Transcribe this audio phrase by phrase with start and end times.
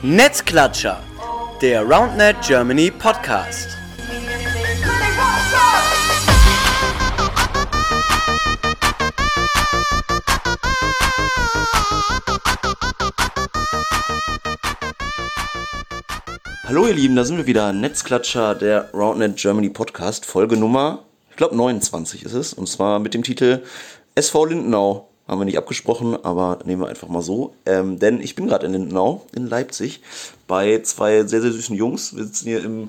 [0.00, 1.02] Netzklatscher,
[1.60, 3.66] der RoundNet Germany Podcast.
[16.64, 17.72] Hallo ihr Lieben, da sind wir wieder.
[17.72, 22.52] Netzklatscher, der RoundNet Germany Podcast, Folge Nummer, ich glaube 29 ist es.
[22.52, 23.64] Und zwar mit dem Titel
[24.14, 25.08] SV Lindenau.
[25.28, 27.54] Haben wir nicht abgesprochen, aber nehmen wir einfach mal so.
[27.66, 30.00] Ähm, denn ich bin gerade in Lindenau, in Leipzig,
[30.46, 32.16] bei zwei sehr, sehr süßen Jungs.
[32.16, 32.88] Wir sitzen hier im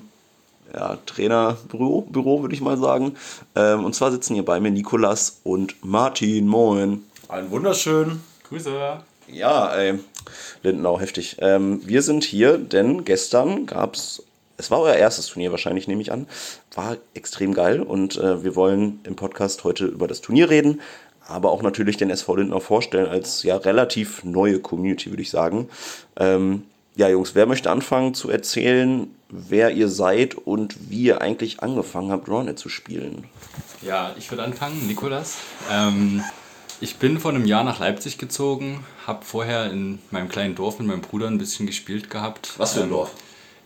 [0.72, 3.16] ja, Trainerbüro, Büro, würde ich mal sagen.
[3.54, 6.48] Ähm, und zwar sitzen hier bei mir Nikolas und Martin.
[6.48, 7.04] Moin.
[7.28, 9.02] Einen wunderschönen Grüße.
[9.28, 9.98] Ja, ey,
[10.62, 11.36] Lindenau, heftig.
[11.40, 14.22] Ähm, wir sind hier, denn gestern gab es,
[14.56, 16.26] es war euer erstes Turnier wahrscheinlich, nehme ich an,
[16.74, 20.80] war extrem geil und äh, wir wollen im Podcast heute über das Turnier reden,
[21.30, 25.68] aber auch natürlich den SV Lindenau vorstellen als ja relativ neue Community, würde ich sagen.
[26.18, 26.64] Ähm,
[26.96, 32.10] ja, Jungs, wer möchte anfangen zu erzählen, wer ihr seid und wie ihr eigentlich angefangen
[32.10, 33.24] habt, Ronnet zu spielen?
[33.80, 35.36] Ja, ich würde anfangen, Nikolas.
[35.70, 36.22] Ähm,
[36.80, 40.88] ich bin vor einem Jahr nach Leipzig gezogen, habe vorher in meinem kleinen Dorf mit
[40.88, 42.54] meinem Bruder ein bisschen gespielt gehabt.
[42.58, 43.12] Was für ein Ähm, Dorf?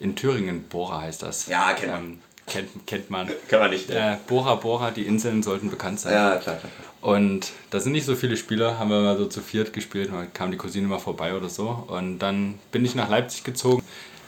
[0.00, 1.46] In Thüringen, Bora heißt das.
[1.46, 2.02] Ja, kennt man.
[2.04, 3.30] Ähm, kennt, kennt man.
[3.48, 3.90] Kann man nicht.
[3.90, 6.12] Äh, Bora, Bora, die Inseln sollten bekannt sein.
[6.12, 6.72] Ja, klar, klar.
[7.00, 10.24] Und da sind nicht so viele Spieler, haben wir mal so zu viert gespielt, da
[10.32, 11.84] kam die Cousine mal vorbei oder so.
[11.88, 13.82] Und dann bin ich nach Leipzig gezogen.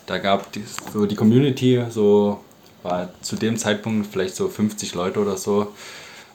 [0.04, 2.40] Da gab die, so die Community, so
[2.82, 5.72] war zu dem Zeitpunkt vielleicht so 50 Leute oder so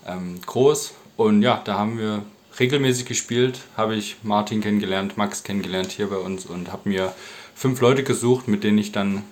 [0.08, 0.94] ähm, groß.
[1.16, 2.24] Und ja, da haben wir
[2.60, 7.14] regelmäßig gespielt, habe ich Martin kennengelernt, Max kennengelernt hier bei uns und habe mir
[7.56, 9.24] fünf Leute gesucht, mit denen ich dann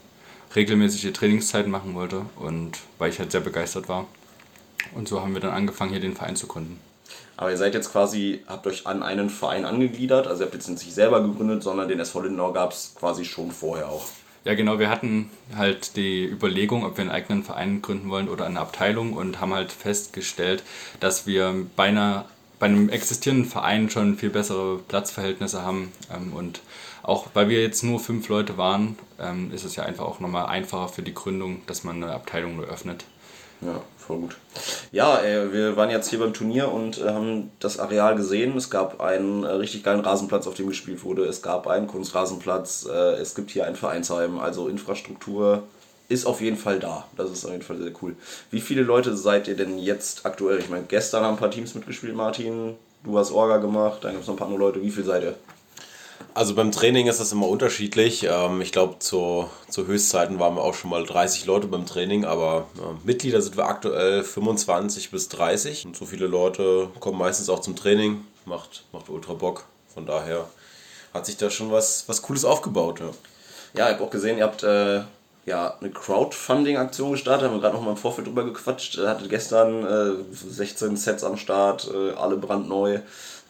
[0.55, 4.08] regelmäßige Trainingszeiten machen wollte und weil ich halt sehr begeistert war.
[4.95, 6.80] Und so haben wir dann angefangen, hier den Verein zu gründen.
[7.38, 10.67] Aber ihr seid jetzt quasi, habt euch an einen Verein angegliedert, also ihr habt jetzt
[10.67, 14.05] nicht sich selber gegründet, sondern den SV Lindenau gab es quasi schon vorher auch.
[14.45, 14.80] Ja, genau.
[14.80, 19.14] Wir hatten halt die Überlegung, ob wir einen eigenen Verein gründen wollen oder eine Abteilung
[19.14, 20.64] und haben halt festgestellt,
[20.99, 22.26] dass wir bei, einer,
[22.58, 25.92] bei einem existierenden Verein schon viel bessere Platzverhältnisse haben.
[26.14, 26.61] Ähm, Und
[27.04, 30.48] auch weil wir jetzt nur fünf Leute waren, ähm, ist es ja einfach auch nochmal
[30.48, 33.05] einfacher für die Gründung, dass man eine Abteilung nur öffnet.
[33.61, 34.37] Ja, voll gut.
[34.92, 38.55] Ja, äh, wir waren jetzt hier beim Turnier und äh, haben das Areal gesehen.
[38.55, 41.26] Es gab einen äh, richtig geilen Rasenplatz, auf dem gespielt wurde.
[41.26, 42.88] Es gab einen Kunstrasenplatz.
[42.89, 44.39] Äh, es gibt hier ein Vereinsheim.
[44.39, 45.64] Also Infrastruktur
[46.08, 47.05] ist auf jeden Fall da.
[47.17, 48.15] Das ist auf jeden Fall sehr cool.
[48.49, 50.59] Wie viele Leute seid ihr denn jetzt aktuell?
[50.59, 52.76] Ich meine, gestern haben ein paar Teams mitgespielt, Martin.
[53.04, 54.82] Du hast Orga gemacht, dann gibt es noch ein paar andere Leute.
[54.82, 55.36] Wie viel seid ihr?
[56.34, 58.26] Also beim Training ist das immer unterschiedlich.
[58.30, 62.26] Ähm, Ich glaube, zu, zu Höchstzeiten waren wir auch schon mal 30 Leute beim Training,
[62.26, 65.86] aber äh, Mitglieder sind wir aktuell 25 bis 30.
[65.86, 68.26] Und so viele Leute kommen meistens auch zum Training.
[68.46, 69.66] Macht, macht ultra Bock.
[69.94, 70.48] Von daher
[71.14, 73.00] hat sich da schon was, was Cooles aufgebaut.
[73.00, 73.10] Ja.
[73.74, 75.02] Ja, ich habe auch gesehen, ihr habt äh,
[75.46, 77.48] ja eine Crowdfunding-Aktion gestartet.
[77.48, 78.98] Haben wir gerade noch mal im Vorfeld drüber gequatscht.
[78.98, 83.00] Ihr hattet gestern äh, 16 Sets am Start, äh, alle brandneu.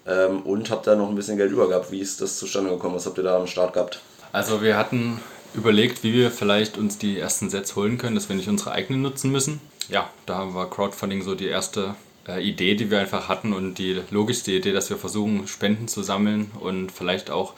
[0.09, 1.91] Ähm, und habt da noch ein bisschen Geld über gehabt.
[1.91, 2.95] Wie ist das zustande gekommen?
[2.95, 4.01] Was habt ihr da am Start gehabt?
[4.31, 5.19] Also wir hatten
[5.53, 9.01] überlegt, wie wir vielleicht uns die ersten Sets holen können, dass wir nicht unsere eigenen
[9.01, 9.61] nutzen müssen.
[9.87, 11.95] Ja, da war Crowdfunding so die erste
[12.27, 16.03] äh, Idee, die wir einfach hatten und die logischste Idee, dass wir versuchen, Spenden zu
[16.03, 17.53] sammeln und vielleicht auch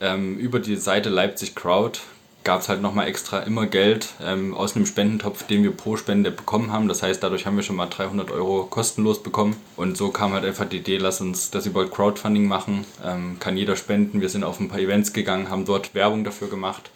[0.00, 2.00] ähm, über die Seite Leipzig Crowd
[2.44, 6.30] gab es halt nochmal extra immer Geld ähm, aus einem Spendentopf, den wir pro Spende
[6.30, 6.88] bekommen haben.
[6.88, 9.56] Das heißt, dadurch haben wir schon mal 300 Euro kostenlos bekommen.
[9.76, 12.84] Und so kam halt einfach die Idee, lass uns das über Crowdfunding machen.
[13.04, 14.20] Ähm, kann jeder spenden.
[14.20, 16.90] Wir sind auf ein paar Events gegangen, haben dort Werbung dafür gemacht.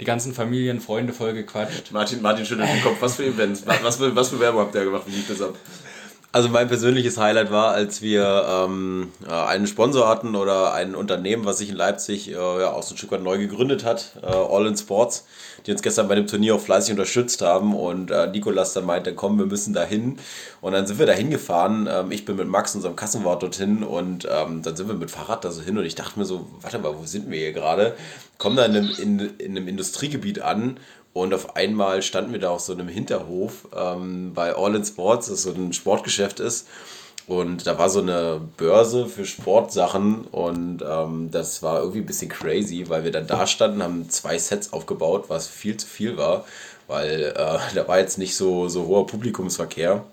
[0.00, 1.92] Die ganzen Familien, Freunde voll gequatscht.
[1.92, 2.96] Martin, Martin schüttelt den Kopf.
[3.00, 3.64] Was für Events?
[3.82, 5.04] Was, für, was für Werbung habt ihr gemacht?
[5.06, 5.54] Wie lief das ab?
[6.34, 11.44] Also mein persönliches Highlight war, als wir ähm, äh, einen Sponsor hatten oder ein Unternehmen,
[11.44, 14.26] was sich in Leipzig äh, ja, auch so ein Stück weit neu gegründet hat, äh,
[14.26, 15.26] All in Sports,
[15.64, 19.14] die uns gestern bei dem Turnier auch fleißig unterstützt haben und äh, Nikolas dann meinte,
[19.14, 20.18] komm, wir müssen da hin.
[20.60, 21.88] Und dann sind wir da hingefahren.
[21.88, 25.44] Ähm, ich bin mit Max, unserem Kassenwart, dorthin und ähm, dann sind wir mit Fahrrad
[25.44, 27.94] da so hin und ich dachte mir so, warte mal, wo sind wir hier gerade?
[28.38, 30.80] Kommen da in einem, in, in einem Industriegebiet an
[31.14, 35.28] und auf einmal standen wir da auf so einem Hinterhof ähm, bei All in Sports,
[35.28, 36.66] das so ein Sportgeschäft ist.
[37.26, 42.28] Und da war so eine Börse für Sportsachen und ähm, das war irgendwie ein bisschen
[42.28, 46.44] crazy, weil wir dann da standen, haben zwei Sets aufgebaut, was viel zu viel war,
[46.86, 50.04] weil äh, da war jetzt nicht so, so hoher Publikumsverkehr.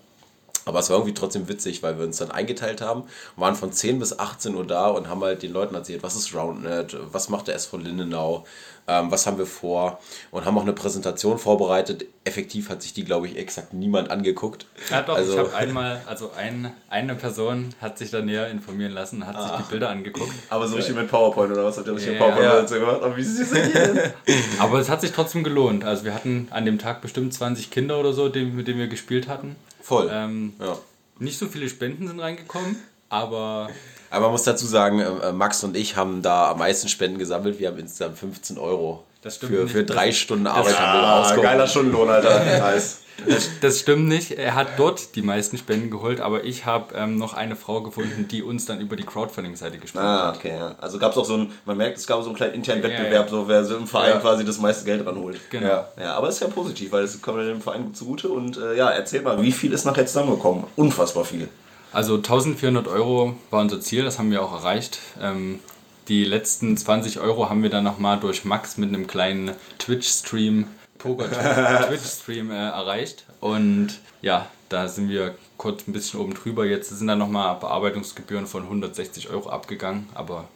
[0.64, 3.04] Aber es war irgendwie trotzdem witzig, weil wir uns dann eingeteilt haben,
[3.36, 6.34] waren von 10 bis 18 Uhr da und haben halt den Leuten erzählt, was ist
[6.34, 8.44] RoundNet, was macht der SV Lindenau,
[8.88, 10.00] ähm, was haben wir vor
[10.30, 12.04] und haben auch eine Präsentation vorbereitet.
[12.24, 14.66] Effektiv hat sich die, glaube ich, exakt niemand angeguckt.
[14.90, 18.92] Ja, doch, Also- ich habe einmal, also ein, eine Person hat sich da näher informieren
[18.92, 20.32] lassen, hat sich die Bilder angeguckt.
[20.48, 21.76] Aber so richtig mit PowerPoint oder was?
[21.78, 22.18] Habt ihr richtig Ja.
[22.18, 22.60] PowerPoint Ja.
[22.60, 23.02] dazu gemacht?
[23.02, 24.00] Aber wie sind die denn?
[24.60, 25.84] Aber es hat sich trotzdem gelohnt.
[25.84, 28.34] Also wir hatten an dem Tag bestimmt 20 Kinder oder so, mit
[28.68, 29.56] denen wir gespielt hatten.
[29.82, 30.08] Voll.
[30.10, 30.78] Ähm, ja.
[31.18, 32.76] nicht so viele Spenden sind reingekommen,
[33.08, 33.68] aber
[34.10, 37.58] Aber man muss dazu sagen, äh, Max und ich haben da am meisten Spenden gesammelt.
[37.58, 39.72] Wir haben insgesamt 15 Euro für, nicht.
[39.72, 41.42] für drei Das- Stunden Arbeit haben wir Ah, rausgeholt.
[41.44, 42.40] geiler Stundenlohn, Alter.
[42.58, 42.98] Nice.
[43.28, 44.32] das, das stimmt nicht.
[44.32, 48.26] Er hat dort die meisten Spenden geholt, aber ich habe ähm, noch eine Frau gefunden,
[48.26, 50.36] die uns dann über die Crowdfunding-Seite gespendet Ah, hat.
[50.38, 50.74] okay, ja.
[50.80, 52.88] Also gab es auch so ein, man merkt, es gab so einen kleinen internen Ja,
[52.88, 53.30] Wettbewerb, ja.
[53.30, 54.18] so wer so im Verein Ja.
[54.18, 55.38] quasi das meiste Geld ranholt.
[55.50, 55.66] Genau.
[55.68, 55.88] Ja.
[56.00, 58.28] Ja, aber ist ja positiv, weil es kommt dem Verein gut zugute.
[58.28, 60.64] Und äh, ja, erzähl mal, wie viel ist nachher zusammengekommen?
[60.74, 61.48] Unfassbar viel.
[61.92, 64.98] Also 1400 Euro war unser Ziel, das haben wir auch erreicht.
[65.20, 65.60] Ähm,
[66.08, 70.66] die letzten 20 Euro haben wir dann nochmal durch Max mit einem kleinen Twitch-Stream,
[70.98, 73.24] Poker-Twitch-Stream äh, erreicht.
[73.40, 76.64] Und ja, da sind wir kurz ein bisschen oben drüber.
[76.64, 80.48] Jetzt sind dann nochmal Bearbeitungsgebühren von 160 Euro abgegangen, aber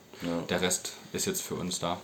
[0.49, 1.99] der Rest ist jetzt für uns da.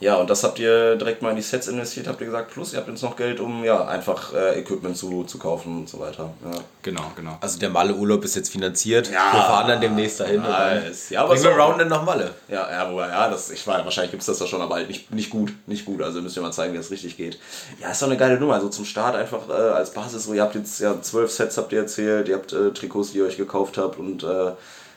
[0.00, 2.52] Ja, und das habt ihr direkt mal in die Sets investiert, habt ihr gesagt.
[2.52, 5.88] Plus, ihr habt jetzt noch Geld, um ja einfach äh, Equipment zu, zu kaufen und
[5.88, 6.30] so weiter.
[6.44, 6.60] Ja.
[6.82, 7.36] Genau, genau.
[7.40, 9.08] Also der Malle-Urlaub ist jetzt finanziert.
[9.10, 9.32] Ja.
[9.32, 10.40] Wir fahren dann demnächst dahin.
[10.40, 11.10] dann Nice.
[11.10, 12.32] Ja, aber bringen wir so- Roundnet nach Malle.
[12.46, 14.86] Ja, ja, wobei, ja, das, ich weiß, wahrscheinlich gibt es das da schon, aber halt
[14.86, 16.00] nicht, nicht gut, nicht gut.
[16.00, 17.40] Also müsst ihr mal zeigen, wie es richtig geht.
[17.80, 18.54] Ja, ist doch eine geile Nummer.
[18.54, 21.72] Also zum Start einfach äh, als Basis, so ihr habt jetzt ja zwölf Sets, habt
[21.72, 24.52] ihr erzählt, ihr habt äh, Trikots, die ihr euch gekauft habt und äh,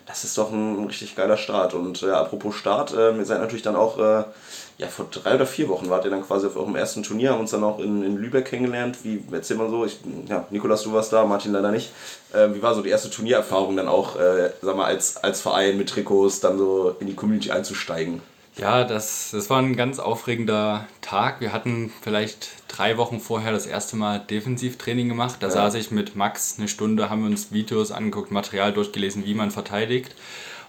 [0.06, 1.74] das ist doch ein, richtig geiler Start.
[1.74, 4.24] Und äh, apropos Start, äh, ihr seid natürlich dann auch, äh,
[4.78, 7.42] ja, vor drei oder vier Wochen wart ihr dann quasi auf eurem ersten Turnier, haben
[7.42, 8.98] uns dann auch in, in Lübeck kennengelernt.
[9.04, 11.92] Wie, erzähl mal so, ich, ja, Nikolas, du warst da, Martin leider nicht.
[12.34, 15.78] Äh, wie war so die erste Turniererfahrung dann auch, äh, sag mal, als, als Verein
[15.78, 18.22] mit Trikots dann so in die Community einzusteigen?
[18.58, 21.40] Ja, das, das war ein ganz aufregender Tag.
[21.40, 25.38] Wir hatten vielleicht drei Wochen vorher das erste Mal Defensivtraining gemacht.
[25.40, 29.52] Da saß ich mit Max eine Stunde, haben uns Videos angeguckt, Material durchgelesen, wie man
[29.52, 30.16] verteidigt.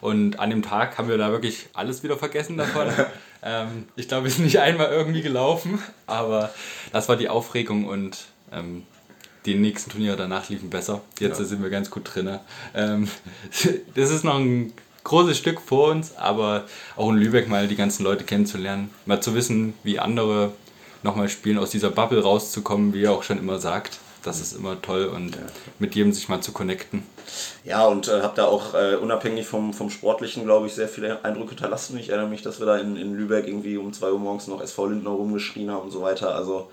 [0.01, 2.89] Und an dem Tag haben wir da wirklich alles wieder vergessen davon.
[3.43, 6.51] ähm, ich glaube, wir sind nicht einmal irgendwie gelaufen, aber
[6.93, 8.85] das war die Aufregung und ähm,
[9.45, 11.03] die nächsten Turniere danach liefen besser.
[11.19, 12.39] Jetzt sind wir ganz gut drin.
[12.75, 13.09] Ähm,
[13.95, 14.73] das ist noch ein
[15.05, 16.65] großes Stück vor uns, aber
[16.97, 20.53] auch in Lübeck mal die ganzen Leute kennenzulernen, mal zu wissen, wie andere
[21.03, 23.99] nochmal spielen, aus dieser Bubble rauszukommen, wie er auch schon immer sagt.
[24.23, 25.37] Das ist immer toll und
[25.81, 27.03] mit jedem sich mal zu connecten.
[27.65, 31.25] Ja, und äh, habe da auch äh, unabhängig vom, vom Sportlichen, glaube ich, sehr viele
[31.25, 31.97] Eindrücke hinterlassen.
[31.99, 34.61] Ich erinnere mich, dass wir da in, in Lübeck irgendwie um 2 Uhr morgens noch
[34.61, 36.37] SV Lindner rumgeschrien haben und so weiter.
[36.37, 36.71] Also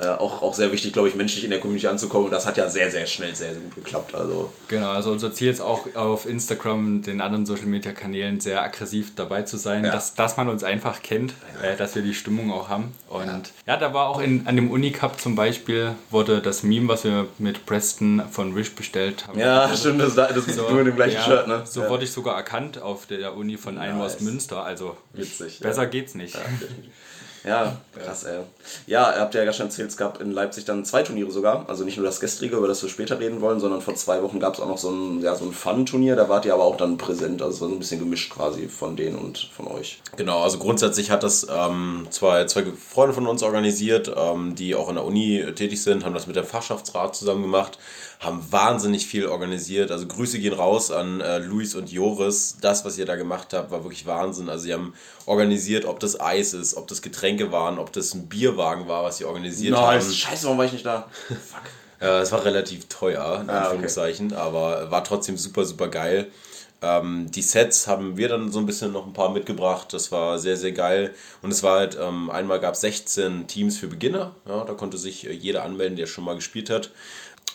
[0.00, 2.26] äh, auch, auch sehr wichtig, glaube ich, menschlich in der Community anzukommen.
[2.26, 4.14] Und das hat ja sehr, sehr schnell, sehr, sehr gut geklappt.
[4.14, 8.62] Also Genau, also unser Ziel ist auch auf Instagram, den anderen Social Media Kanälen sehr
[8.62, 9.92] aggressiv dabei zu sein, Ja.
[9.92, 12.92] dass, dass man uns einfach kennt, äh, dass wir die Stimmung auch haben.
[13.08, 17.04] Und ja, da war auch in, an dem Unicup zum Beispiel, wurde das Meme, was
[17.04, 19.38] wir mit Preston von Wish bestellt haben.
[19.38, 21.62] ja, wurde- stimmt, das, das ist nur mit dem gleichen ja, Shirt, ne?
[21.64, 21.90] So ja.
[21.90, 24.20] wurde ich sogar erkannt auf der Uni von Einmos Nice.
[24.22, 24.64] Münster.
[24.64, 25.88] Also Witzig, besser ja.
[25.88, 26.36] geht's nicht.
[27.44, 28.40] Ja, krass, ey.
[28.86, 31.64] Ja, ihr habt ja schon erzählt, es gab in Leipzig dann zwei Turniere sogar.
[31.68, 34.40] Also nicht nur das gestrige, über das wir später reden wollen, sondern vor zwei Wochen
[34.40, 36.16] gab es auch noch so ein, ja, so ein Fun-Turnier.
[36.16, 37.40] Da wart ihr aber auch dann präsent.
[37.40, 40.02] Also es war so ein bisschen gemischt quasi von denen und von euch.
[40.16, 44.88] Genau, also grundsätzlich hat das ähm, zwei, zwei Freunde von uns organisiert, ähm, die auch
[44.88, 47.78] in der Uni tätig sind, haben das mit dem Fachschaftsrat zusammen gemacht,
[48.20, 49.90] haben wahnsinnig viel organisiert.
[49.90, 52.56] Also Grüße gehen raus an äh, Luis und Joris.
[52.60, 54.50] Das, was ihr da gemacht habt, war wirklich Wahnsinn.
[54.50, 54.92] Also sie haben
[55.24, 57.00] organisiert, ob das Eis ist, ob das
[57.36, 60.00] Getränke waren, ob das ein Bierwagen war, was sie organisiert haben.
[60.00, 61.08] Scheiße, warum war ich nicht da?
[61.28, 61.62] Fuck.
[62.00, 63.66] Ja, es war relativ teuer, in Ah, okay.
[63.66, 66.28] Anführungszeichen, aber war trotzdem super, super geil.
[66.82, 69.92] Ähm, die Sets haben wir dann so ein bisschen noch ein paar mitgebracht.
[69.92, 71.14] Das war sehr, sehr geil.
[71.42, 74.34] Und es war halt, ähm, einmal gab es 16 Teams für Beginner.
[74.48, 76.90] Ja, da konnte sich äh, jeder anmelden, der schon mal gespielt hat.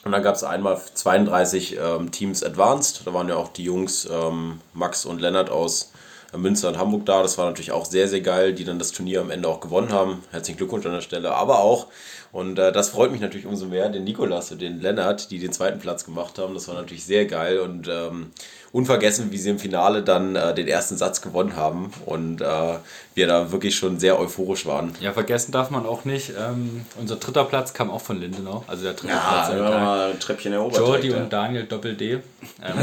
[0.04, 3.02] Und dann gab es einmal 32 ähm, Teams Advanced.
[3.06, 5.95] Da waren ja auch die Jungs ähm, Max und Lennart aus äh,
[6.38, 7.22] Münster und Hamburg da.
[7.22, 9.92] Das war natürlich auch sehr, sehr geil, die dann das Turnier am Ende auch gewonnen
[9.92, 10.24] haben.
[10.32, 11.34] Herzlichen Glückwunsch an der Stelle.
[11.34, 11.88] Aber auch,
[12.32, 15.52] und äh, das freut mich natürlich umso mehr, den Nikolas und den Lennart, die den
[15.52, 16.54] zweiten Platz gemacht haben.
[16.54, 18.32] Das war natürlich sehr geil und ähm,
[18.76, 22.74] unvergessen, wie sie im Finale dann äh, den ersten Satz gewonnen haben und äh,
[23.14, 24.92] wir da wirklich schon sehr euphorisch waren.
[25.00, 26.34] Ja, vergessen darf man auch nicht.
[26.38, 28.66] Ähm, unser dritter Platz kam auch von Lindenau.
[28.68, 30.14] Also der dritte Ja, Platz.
[30.14, 30.78] ein Treppchen erobert.
[30.78, 32.16] Jordi und Daniel Doppel D.
[32.16, 32.22] Ähm,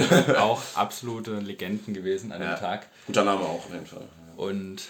[0.39, 2.55] auch absolute Legenden gewesen an ja.
[2.55, 2.87] dem Tag.
[3.07, 4.09] Guter Name auch auf jeden Fall.
[4.39, 4.85] Und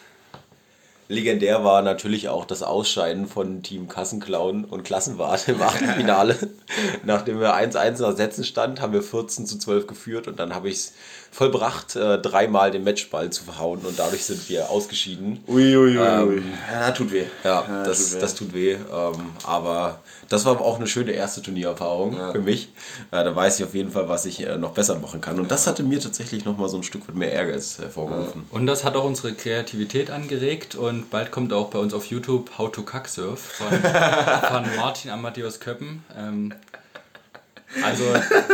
[1.12, 6.36] Legendär war natürlich auch das Ausscheiden von Team Kassenclown und Klassenwart im Achtelfinale.
[7.04, 10.68] Nachdem wir 1-1 nach Sätzen stand, haben wir 14 zu 12 geführt und dann habe
[10.68, 10.92] ich es
[11.32, 15.40] vollbracht, äh, dreimal den Matchball zu verhauen und dadurch sind wir ausgeschieden.
[15.48, 15.96] Uiuiui.
[15.96, 17.24] Ähm, ja, tut weh.
[17.42, 18.20] Ja, ja das, tut weh.
[18.20, 18.72] das tut weh.
[18.72, 22.32] Ähm, aber das war auch eine schöne erste Turniererfahrung ja.
[22.32, 22.68] für mich.
[23.10, 25.40] Äh, da weiß ich auf jeden Fall, was ich äh, noch besser machen kann.
[25.40, 28.44] Und das hatte mir tatsächlich nochmal so ein Stück weit mehr Ehrgeiz hervorgerufen.
[28.50, 32.58] Und das hat auch unsere Kreativität angeregt und bald kommt auch bei uns auf YouTube
[32.58, 36.04] How to Kacksurf von, von Martin Amadeus Köppen.
[36.16, 36.54] Ähm,
[37.82, 38.04] also,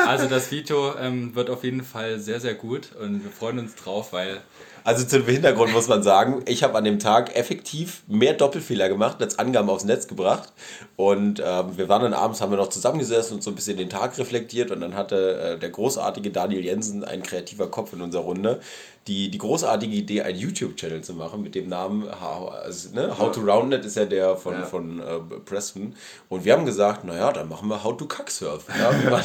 [0.07, 3.75] also das Video ähm, wird auf jeden Fall sehr, sehr gut und wir freuen uns
[3.75, 4.41] drauf, weil
[4.85, 9.21] also zum Hintergrund muss man sagen, ich habe an dem Tag effektiv mehr Doppelfehler gemacht,
[9.21, 10.53] als Angaben aufs Netz gebracht.
[10.97, 13.91] Und ähm, wir waren dann abends, haben wir noch zusammengesessen und so ein bisschen den
[13.91, 14.71] Tag reflektiert.
[14.71, 18.61] Und dann hatte äh, der großartige Daniel Jensen, ein kreativer Kopf in unserer Runde,
[19.07, 23.41] die, die großartige Idee, einen YouTube-Channel zu machen mit dem Namen also, ne, How to
[23.41, 24.65] Roundnet ist ja der von, ja.
[24.65, 25.95] von äh, Preston.
[26.29, 28.67] Und wir haben gesagt, naja, dann machen wir How to Kacksurf.
[28.79, 29.23] Ja, wie, man,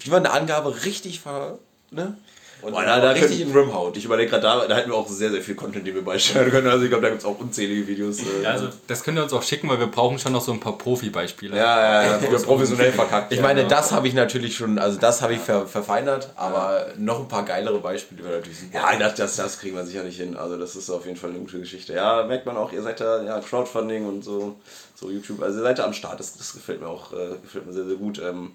[0.00, 1.58] wie man eine Angabe richtig ver...
[1.90, 2.16] Ne?
[2.64, 3.94] Und Boah, da, da richtig in Rim haut.
[3.96, 6.50] Ich überlege gerade, da, da hätten wir auch sehr, sehr viel Content, den wir beisteuern
[6.50, 6.66] können.
[6.66, 8.20] Also ich glaube, da gibt es auch unzählige Videos.
[8.20, 10.50] Äh, ja, also das könnt ihr uns auch schicken, weil wir brauchen schon noch so
[10.50, 11.56] ein paar Profi-Beispiele.
[11.56, 12.18] Ja, ja, ja.
[12.18, 13.32] ja professionell verkackt.
[13.32, 17.20] Ich meine, das habe ich natürlich schon, also das habe ich ver, verfeinert, aber noch
[17.20, 18.78] ein paar geilere Beispiele wäre natürlich super.
[18.78, 20.34] Ja, das, das, das kriegen wir sicher nicht hin.
[20.34, 21.92] Also das ist auf jeden Fall eine gute Geschichte.
[21.92, 24.56] Ja, merkt man auch, ihr seid da, ja, Crowdfunding und so,
[24.94, 25.42] so YouTube.
[25.42, 26.18] Also ihr seid da am Start.
[26.18, 28.22] Das, das gefällt mir auch, äh, gefällt mir sehr, sehr gut.
[28.24, 28.52] Ähm,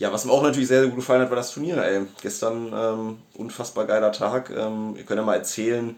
[0.00, 1.76] ja, was mir auch natürlich sehr, sehr gut gefallen hat, war das Turnier.
[1.76, 2.00] Ey.
[2.22, 4.50] Gestern ähm, unfassbar geiler Tag.
[4.50, 5.94] Ähm, ihr könnt ja mal erzählen,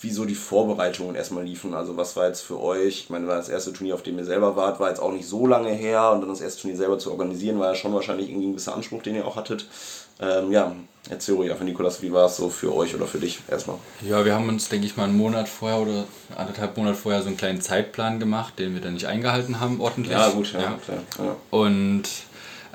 [0.00, 1.74] wie so die Vorbereitungen erstmal liefen.
[1.74, 3.00] Also was war jetzt für euch?
[3.00, 5.26] Ich meine, war das erste Turnier, auf dem ihr selber wart, war jetzt auch nicht
[5.26, 8.28] so lange her und dann das erste Turnier selber zu organisieren, war ja schon wahrscheinlich
[8.28, 9.66] irgendwie ein gewisser Anspruch, den ihr auch hattet.
[10.20, 10.76] Ähm, ja,
[11.10, 13.78] erzähl ruhig einfach, Nikolas, wie war es so für euch oder für dich erstmal?
[14.02, 16.04] Ja, wir haben uns, denke ich mal, einen Monat vorher oder
[16.36, 20.16] anderthalb Monate vorher so einen kleinen Zeitplan gemacht, den wir dann nicht eingehalten haben, ordentlich.
[20.16, 20.60] Ja, gut, ja.
[20.60, 20.78] ja.
[20.84, 21.36] Klar, ja.
[21.50, 22.08] Und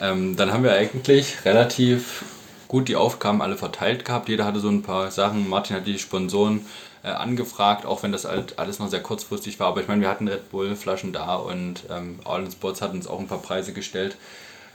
[0.04, 2.26] ähm, dann haben wir eigentlich relativ
[2.68, 4.28] gut die Aufgaben alle verteilt gehabt.
[4.28, 5.48] Jeder hatte so ein paar Sachen.
[5.48, 6.66] Martin hat die Sponsoren
[7.04, 9.68] äh, angefragt, auch wenn das halt alles noch sehr kurzfristig war.
[9.68, 13.08] Aber ich meine, wir hatten Red Bull Flaschen da und ähm, All Sports hat uns
[13.08, 14.18] auch ein paar Preise gestellt.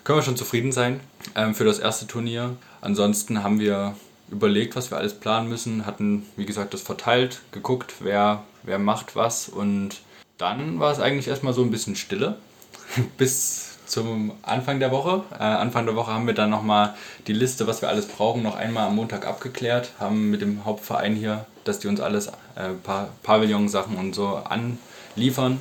[0.02, 1.00] Können wir schon zufrieden sein
[1.36, 2.56] ähm, für das erste Turnier.
[2.80, 3.94] Ansonsten haben wir
[4.30, 9.14] überlegt, was wir alles planen müssen, hatten, wie gesagt, das verteilt, geguckt, wer, wer macht
[9.16, 10.00] was und
[10.38, 12.36] dann war es eigentlich erstmal so ein bisschen Stille,
[13.18, 15.24] bis zum Anfang der Woche.
[15.32, 16.94] Äh, Anfang der Woche haben wir dann nochmal
[17.26, 19.90] die Liste, was wir alles brauchen, noch einmal am Montag abgeklärt.
[19.98, 25.60] Haben mit dem Hauptverein hier, dass die uns alles, äh, paar Pavillonsachen und so anliefern.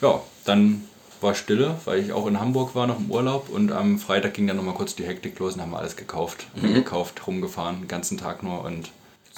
[0.00, 0.84] Ja, dann
[1.20, 3.48] war Stille, weil ich auch in Hamburg war, noch im Urlaub.
[3.50, 6.46] Und am Freitag ging dann nochmal kurz die Hektik los und haben alles gekauft.
[6.54, 6.74] Mhm.
[6.74, 8.90] Gekauft, rumgefahren, den ganzen Tag nur und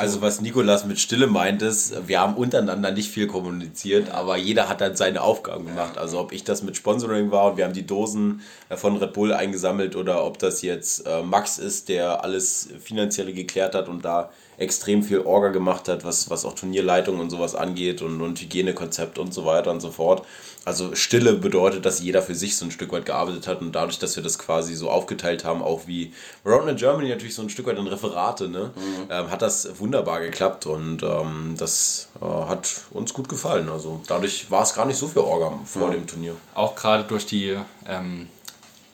[0.03, 4.69] also was Nikolas mit Stille meint ist, wir haben untereinander nicht viel kommuniziert, aber jeder
[4.69, 5.97] hat dann seine Aufgaben gemacht.
[5.97, 9.13] Also ob ich das mit Sponsoring war und wir haben die Dosen äh, von Red
[9.13, 14.05] Bull eingesammelt oder ob das jetzt äh, Max ist, der alles finanzielle geklärt hat und
[14.05, 18.41] da extrem viel Orga gemacht hat, was, was auch Turnierleitung und sowas angeht und, und
[18.41, 20.25] Hygienekonzept und so weiter und so fort.
[20.65, 23.99] Also Stille bedeutet, dass jeder für sich so ein Stück weit gearbeitet hat und dadurch,
[23.99, 26.13] dass wir das quasi so aufgeteilt haben, auch wie
[26.47, 29.11] Round in Germany natürlich so ein Stück weit in Referate, ne, mhm.
[29.11, 33.69] ähm, hat das wunderbar geklappt und ähm, das äh, hat uns gut gefallen.
[33.69, 35.93] Also dadurch war es gar nicht so viel Orga vor mhm.
[35.93, 36.37] dem Turnier.
[36.55, 37.57] Auch gerade durch die,
[37.89, 38.29] ähm,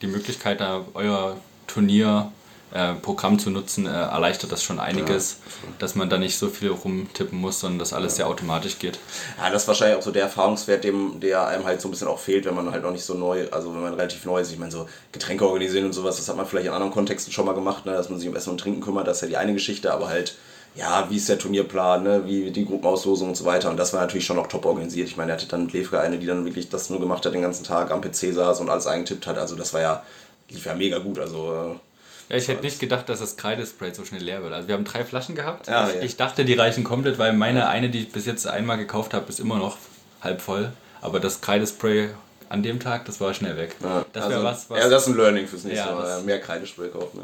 [0.00, 1.36] die Möglichkeit, da euer
[1.66, 2.32] Turnier
[2.72, 5.72] äh, Programm zu nutzen, äh, erleichtert das schon einiges, ja.
[5.78, 8.16] dass man da nicht so viel rumtippen muss, sondern dass alles ja.
[8.16, 8.98] sehr automatisch geht.
[9.38, 12.08] Ja, das ist wahrscheinlich auch so der Erfahrungswert, dem, der einem halt so ein bisschen
[12.08, 14.52] auch fehlt, wenn man halt noch nicht so neu, also wenn man relativ neu ist.
[14.52, 17.46] Ich meine, so Getränke organisieren und sowas, das hat man vielleicht in anderen Kontexten schon
[17.46, 19.36] mal gemacht, ne, dass man sich um Essen und Trinken kümmert, das ist ja die
[19.36, 20.36] eine Geschichte, aber halt
[20.74, 22.22] ja, wie ist der Turnierplan, ne?
[22.26, 23.68] wie die Gruppenauslosung und so weiter.
[23.68, 25.08] Und das war natürlich schon noch top organisiert.
[25.08, 27.34] Ich meine, er hatte dann mit Levka eine, die dann wirklich das nur gemacht hat,
[27.34, 29.38] den ganzen Tag am PC saß und alles eingetippt hat.
[29.38, 30.02] Also das war ja,
[30.50, 31.18] lief ja mega gut.
[31.18, 31.87] Also äh,
[32.28, 34.52] ja, ich hätte nicht gedacht, dass das Kreidespray so schnell leer wird.
[34.52, 35.66] Also wir haben drei Flaschen gehabt.
[35.66, 36.02] Ja, ich, ja.
[36.02, 39.28] ich, dachte, die reichen komplett, weil meine eine, die ich bis jetzt einmal gekauft habe,
[39.28, 39.78] ist immer noch
[40.20, 40.72] halb voll.
[41.00, 42.10] Aber das Kreidespray
[42.50, 43.76] an dem Tag, das war schnell weg.
[43.82, 46.22] Ja, das also, was, was, Ja, das ist ein Learning fürs nächste Mal.
[46.22, 47.20] Mehr Kreidespray kaufen.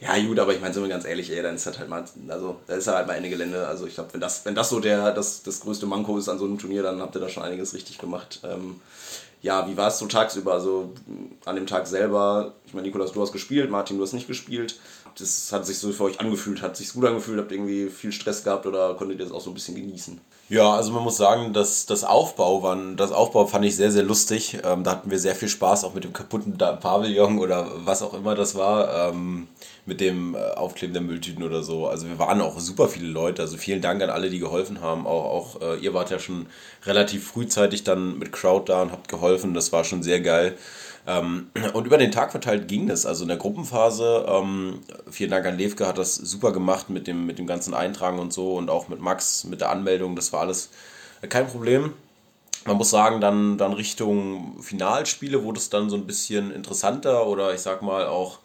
[0.00, 0.16] Ja.
[0.16, 2.04] ja, gut, aber ich meine, sind wir ganz ehrlich, ey, dann ist das halt mal,
[2.28, 3.66] also da ist halt mal Ende Gelände.
[3.66, 6.38] Also ich glaube, wenn das, wenn das so der, das, das größte Manko ist an
[6.38, 8.40] so einem Turnier, dann habt ihr da schon einiges richtig gemacht.
[8.44, 8.80] Ähm,
[9.42, 10.52] ja, wie war es so tagsüber?
[10.52, 10.92] Also
[11.44, 14.78] an dem Tag selber, ich meine, Nikolas, du hast gespielt, Martin, du hast nicht gespielt.
[15.18, 18.12] Das hat sich so für euch angefühlt, hat sich gut angefühlt, habt ihr irgendwie viel
[18.12, 20.20] Stress gehabt oder konntet ihr das auch so ein bisschen genießen?
[20.48, 24.02] Ja, also man muss sagen, dass das Aufbau waren, das Aufbau fand ich sehr, sehr
[24.02, 24.58] lustig.
[24.62, 28.14] Ähm, da hatten wir sehr viel Spaß, auch mit dem kaputten Pavillon oder was auch
[28.14, 29.10] immer das war.
[29.10, 29.48] Ähm,
[29.86, 31.86] mit dem äh, Aufkleben der Mülltüten oder so.
[31.86, 33.42] Also wir waren auch super viele Leute.
[33.42, 35.06] Also vielen Dank an alle, die geholfen haben.
[35.06, 36.46] Auch, auch äh, ihr wart ja schon
[36.84, 39.54] relativ frühzeitig dann mit Crowd da und habt geholfen.
[39.54, 40.58] Das war schon sehr geil.
[41.06, 43.06] Ähm, und über den Tag verteilt ging das.
[43.06, 47.24] Also in der Gruppenphase, ähm, vielen Dank an Levke, hat das super gemacht mit dem,
[47.24, 50.16] mit dem ganzen Eintragen und so und auch mit Max, mit der Anmeldung.
[50.16, 50.70] Das war alles
[51.28, 51.92] kein Problem.
[52.66, 57.54] Man muss sagen, dann, dann Richtung Finalspiele wurde es dann so ein bisschen interessanter oder
[57.54, 58.40] ich sag mal auch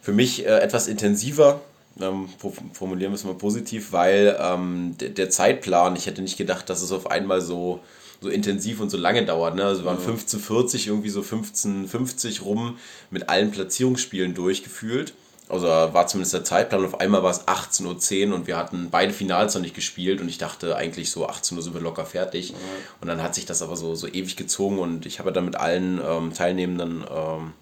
[0.00, 1.60] für mich äh, etwas intensiver.
[2.00, 2.28] Ähm,
[2.72, 6.82] formulieren wir es mal positiv, weil ähm, der, der Zeitplan, ich hätte nicht gedacht, dass
[6.82, 7.80] es auf einmal so,
[8.20, 9.54] so intensiv und so lange dauert.
[9.54, 9.64] Ne?
[9.64, 12.78] Also wir waren 15.40 irgendwie so 15.50 rum
[13.10, 15.14] mit allen Platzierungsspielen durchgefühlt.
[15.50, 16.84] Also war zumindest der Zeitplan.
[16.84, 20.28] Auf einmal war es 18.10 Uhr und wir hatten beide Finals noch nicht gespielt und
[20.28, 22.52] ich dachte eigentlich so 18 Uhr sind wir locker fertig.
[22.52, 22.56] Mhm.
[23.00, 25.56] Und dann hat sich das aber so, so ewig gezogen und ich habe dann mit
[25.56, 27.52] allen ähm, Teilnehmenden ähm,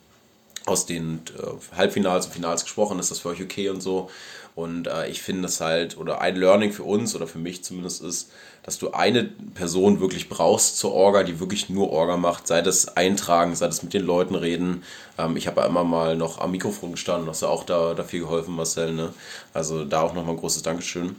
[0.68, 4.10] aus den äh, Halbfinals und Finals gesprochen, ist das für euch okay und so.
[4.54, 8.02] Und äh, ich finde es halt, oder ein Learning für uns oder für mich zumindest
[8.02, 8.30] ist,
[8.64, 12.96] dass du eine Person wirklich brauchst zur Orga, die wirklich nur Orga macht, sei das
[12.96, 14.82] Eintragen, sei das mit den Leuten reden.
[15.16, 18.02] Ähm, ich habe ja immer mal noch am Mikrofon gestanden, hast ja auch da, da
[18.02, 18.92] viel geholfen, Marcel.
[18.94, 19.14] Ne?
[19.54, 21.16] Also da auch nochmal ein großes Dankeschön.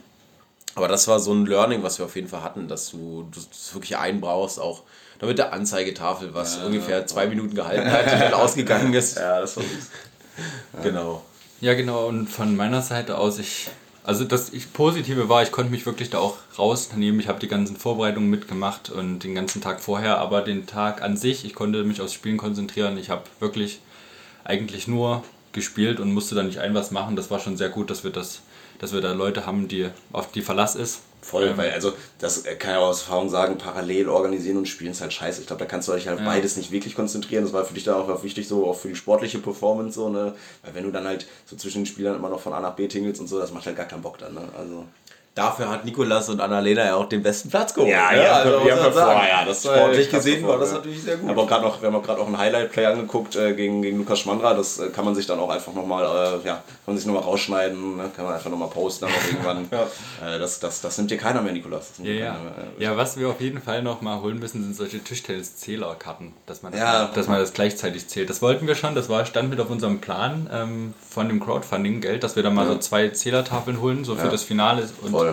[0.75, 3.73] Aber das war so ein Learning, was wir auf jeden Fall hatten, dass du das
[3.73, 4.83] wirklich einbrauchst, auch
[5.19, 9.17] damit der Anzeigetafel, was ja, ungefähr zwei Minuten gehalten hat, die dann ausgegangen ist.
[9.19, 9.89] Ja, das war süß.
[10.83, 11.23] Genau.
[11.59, 12.07] Ja, genau.
[12.07, 13.67] Und von meiner Seite aus, ich,
[14.05, 17.19] also das ich, Positive war, ich konnte mich wirklich da auch rausnehmen.
[17.19, 21.17] Ich habe die ganzen Vorbereitungen mitgemacht und den ganzen Tag vorher, aber den Tag an
[21.17, 22.97] sich, ich konnte mich aufs Spielen konzentrieren.
[22.97, 23.81] Ich habe wirklich
[24.45, 27.17] eigentlich nur gespielt und musste da nicht ein was machen.
[27.17, 28.39] Das war schon sehr gut, dass wir das,
[28.77, 32.43] dass wir da Leute haben, die auf die Verlass ist Voll, ähm, weil also das
[32.43, 35.41] kann ich auch aus Erfahrung sagen, parallel organisieren und spielen ist halt scheiße.
[35.41, 36.25] Ich glaube, da kannst du dich halt ja.
[36.25, 37.43] beides nicht wirklich konzentrieren.
[37.43, 40.33] Das war für dich dann auch wichtig, so auch für die sportliche Performance, so, ne?
[40.63, 42.87] Weil wenn du dann halt so zwischen den Spielern immer noch von A nach B
[42.87, 44.47] tingelst und so, das macht halt gar keinen Bock dann, ne?
[44.57, 44.85] Also.
[45.35, 47.91] Dafür hat Nikolas und Annalena ja auch den besten Platz geholt.
[47.91, 49.21] Ja, ja, also, wir haben sagen.
[49.29, 51.29] ja, das sportlich gesehen war das natürlich sehr gut.
[51.29, 54.19] Aber auch noch, wir haben auch gerade auch ein Highlight-Play angeguckt äh, gegen, gegen Lukas
[54.19, 54.53] Schmandra.
[54.53, 57.23] Das äh, kann man sich dann auch einfach nochmal, äh, ja, kann man sich nochmal
[57.23, 58.11] rausschneiden, ne?
[58.13, 59.69] kann man einfach nochmal posten dann auch irgendwann.
[60.21, 60.35] ja.
[60.35, 61.91] äh, das, das, das nimmt dir keiner mehr, Nikolas.
[62.03, 62.35] Ja, ja.
[62.77, 67.05] ja, was wir auf jeden Fall nochmal holen müssen, sind solche Tischtennis-Zählerkarten, dass man, ja.
[67.13, 68.29] dass man das gleichzeitig zählt.
[68.29, 72.23] Das wollten wir schon, das war, stand mit auf unserem Plan ähm, von dem Crowdfunding-Geld,
[72.23, 74.89] dass wir da mal so zwei Zählertafeln holen, so für das Finale.
[75.01, 75.28] Und Voll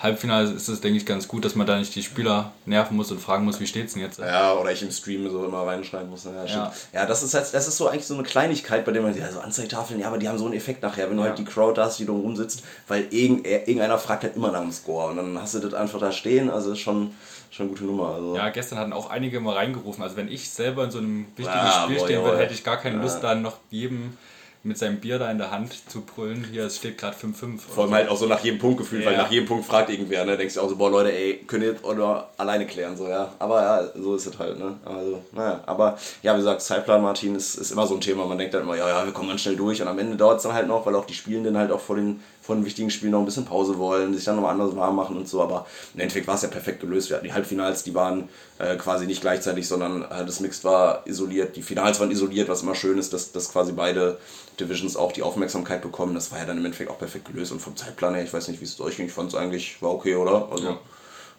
[0.00, 3.12] Halbfinale ist es, denke ich, ganz gut, dass man da nicht die Spieler nerven muss
[3.12, 4.18] und fragen muss, wie steht es denn jetzt?
[4.18, 6.24] Ja, oder ich im Stream so immer reinschneiden muss.
[6.24, 6.72] Ja, ja.
[6.94, 9.30] ja das, ist halt, das ist so eigentlich so eine Kleinigkeit, bei der man ja,
[9.30, 11.28] so Anzeigetafeln, ja, aber die haben so einen Effekt nachher, wenn du ja.
[11.28, 15.10] halt die Crowd hast, die da rumsitzt, weil irgendeiner fragt halt immer nach dem Score
[15.10, 17.12] und dann hast du das einfach da stehen, also ist schon
[17.50, 18.14] schon eine gute Nummer.
[18.14, 18.36] Also.
[18.36, 20.02] Ja, gestern hatten auch einige mal reingerufen.
[20.02, 22.64] Also wenn ich selber in so einem wichtigen ja, Spiel boah, stehen würde, hätte ich
[22.64, 24.16] gar keine Lust, dann noch jedem
[24.62, 27.58] mit seinem Bier da in der Hand zu brüllen, hier, es steht gerade 5-5.
[27.58, 29.10] Vor allem halt auch so nach jedem Punkt gefühlt, ja.
[29.10, 30.36] weil nach jedem Punkt fragt irgendwer, ne?
[30.36, 33.32] Denkst du auch so, boah Leute, ey, könnt ihr oder alleine klären, so, ja.
[33.38, 34.76] Aber ja, so ist es halt, ne?
[34.84, 38.26] Also, naja, aber ja, wie gesagt, Zeitplan, Martin, ist, ist immer so ein Thema.
[38.26, 40.38] Man denkt dann immer, ja, ja, wir kommen ganz schnell durch und am Ende dauert
[40.38, 43.12] es dann halt noch, weil auch die Spielenden halt auch vor den von wichtigen Spielen
[43.12, 46.00] noch ein bisschen Pause wollen, sich dann nochmal anders warm machen und so, aber im
[46.00, 47.10] Endeffekt war es ja perfekt gelöst.
[47.10, 51.06] Wir hatten die Halbfinals, die waren äh, quasi nicht gleichzeitig, sondern äh, das Mixed war
[51.06, 54.18] isoliert, die Finals waren isoliert, was immer schön ist, dass, dass quasi beide
[54.58, 56.14] Divisions auch die Aufmerksamkeit bekommen.
[56.14, 58.48] Das war ja dann im Endeffekt auch perfekt gelöst und vom Zeitplan her, ich weiß
[58.48, 60.48] nicht, wie es euch ging, ich fand es eigentlich, war okay, oder?
[60.50, 60.78] Also, ja.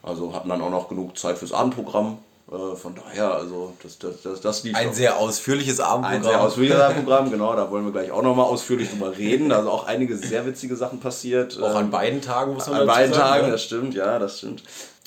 [0.03, 2.19] also hatten dann auch noch genug Zeit fürs Abendprogramm.
[2.51, 4.75] Äh, von daher, also das, das, das, das lief.
[4.75, 4.93] Ein auch.
[4.93, 6.17] sehr ausführliches Abendprogramm.
[6.17, 9.49] Ein sehr ausführliches Abendprogramm, genau, da wollen wir gleich auch nochmal ausführlich drüber reden.
[9.49, 11.57] Da sind auch einige sehr witzige Sachen passiert.
[11.61, 13.51] Auch an ähm, beiden Tagen muss man An beiden sagen, Tagen, ja.
[13.51, 14.63] das stimmt, ja, das stimmt.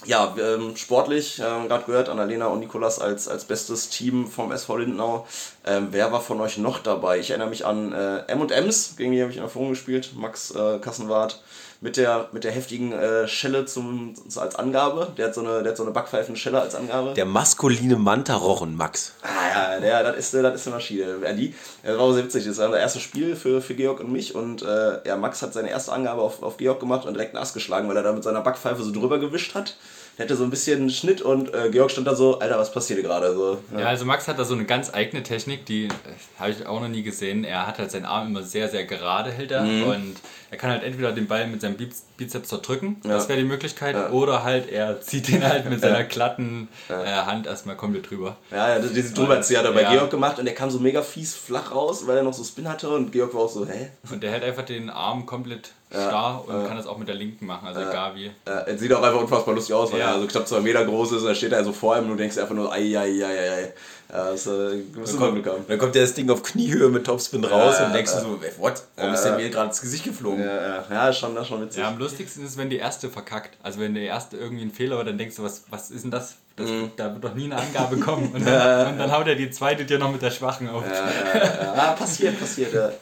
[0.07, 4.78] Ja, ähm, sportlich, äh, gerade gehört, Annalena und Nikolas als, als bestes Team vom SV
[4.78, 5.26] Lindenau.
[5.66, 7.18] Ähm, wer war von euch noch dabei?
[7.18, 10.12] Ich erinnere mich an äh, M&M's, gegen die habe ich in der Führung gespielt.
[10.14, 11.42] Max äh, Kassenwart
[11.85, 15.12] mit der, mit der heftigen äh, Schelle zum, als Angabe.
[15.18, 17.12] Der hat so eine, der hat so eine Backpfeifenschelle als Angabe.
[17.12, 19.12] Der maskuline Mantarochen, Max.
[19.20, 21.16] Ah ja, der, das, ist, das ist eine Maschine.
[21.23, 22.47] Ja, die, das war sehr witzig.
[22.47, 24.35] Das war unser erstes Spiel für, für Georg und mich.
[24.35, 27.42] Und äh, ja, Max hat seine erste Angabe auf, auf Georg gemacht und direkt einen
[27.42, 29.77] Ass geschlagen, weil er da mit seiner Backpfeife so drüber gewischt hat
[30.16, 33.03] der hatte so ein bisschen Schnitt und äh, Georg stand da so, Alter, was passiert
[33.03, 33.35] gerade?
[33.35, 33.81] So, ja.
[33.81, 33.87] ja.
[33.87, 35.90] also Max hat da so eine ganz eigene Technik, die äh,
[36.38, 37.44] habe ich auch noch nie gesehen.
[37.44, 39.83] Er hat halt seinen Arm immer sehr, sehr gerade hält er mhm.
[39.85, 40.16] und
[40.50, 43.11] er kann halt entweder den Ball mit seinem Biz- Bizeps zerdrücken, Ja.
[43.14, 44.11] das wäre die Möglichkeit, Ja.
[44.11, 48.37] oder halt er zieht ihn halt mit seiner glatten äh, Hand erstmal komplett drüber.
[48.53, 49.85] Ja, ja, diesen Drüberzieher hat er bei.
[49.85, 52.68] Georg gemacht und der kam so mega fies flach raus, weil er noch so Spin
[52.68, 53.88] hatte und Georg war auch so, hä?
[54.11, 57.46] Und der hält einfach den Arm komplett starr und kann das auch mit der linken
[57.46, 58.30] machen, also egal wie.
[58.46, 60.14] Ja, er sieht auch einfach unfassbar lustig aus, weil Ja.
[60.14, 62.11] er so knapp zwei Meter groß ist und dann steht er so vor ihm und
[62.11, 63.72] du denkst einfach nur, ei, ei, ei, ei,
[64.14, 65.64] Ja, mal Glück haben.
[65.66, 68.20] Dann kommt das Ding auf Kniehöhe mit Topspin raus Ja, und denkst ja.
[68.20, 68.85] du so, ey, what?
[68.94, 70.38] Warum ist der mir gerade ins Gesicht geflogen?
[70.38, 71.83] Ja, ja, ja, ist schon, das ist schon witzig.
[71.83, 73.59] Ja, am lustigsten ist, wenn die erste verkackt.
[73.64, 76.12] Also wenn der erste irgendwie einen Fehler hat, dann denkst du, was, was ist denn
[76.12, 76.37] das?
[76.55, 76.92] das Mhm.
[76.94, 78.31] Da wird doch nie eine Angabe kommen.
[78.33, 80.85] Und dann, und dann haut er die zweite dir noch mit der Schwachen auf.
[80.87, 82.72] Ja, passiert, passiert.
[82.72, 82.92] Ja,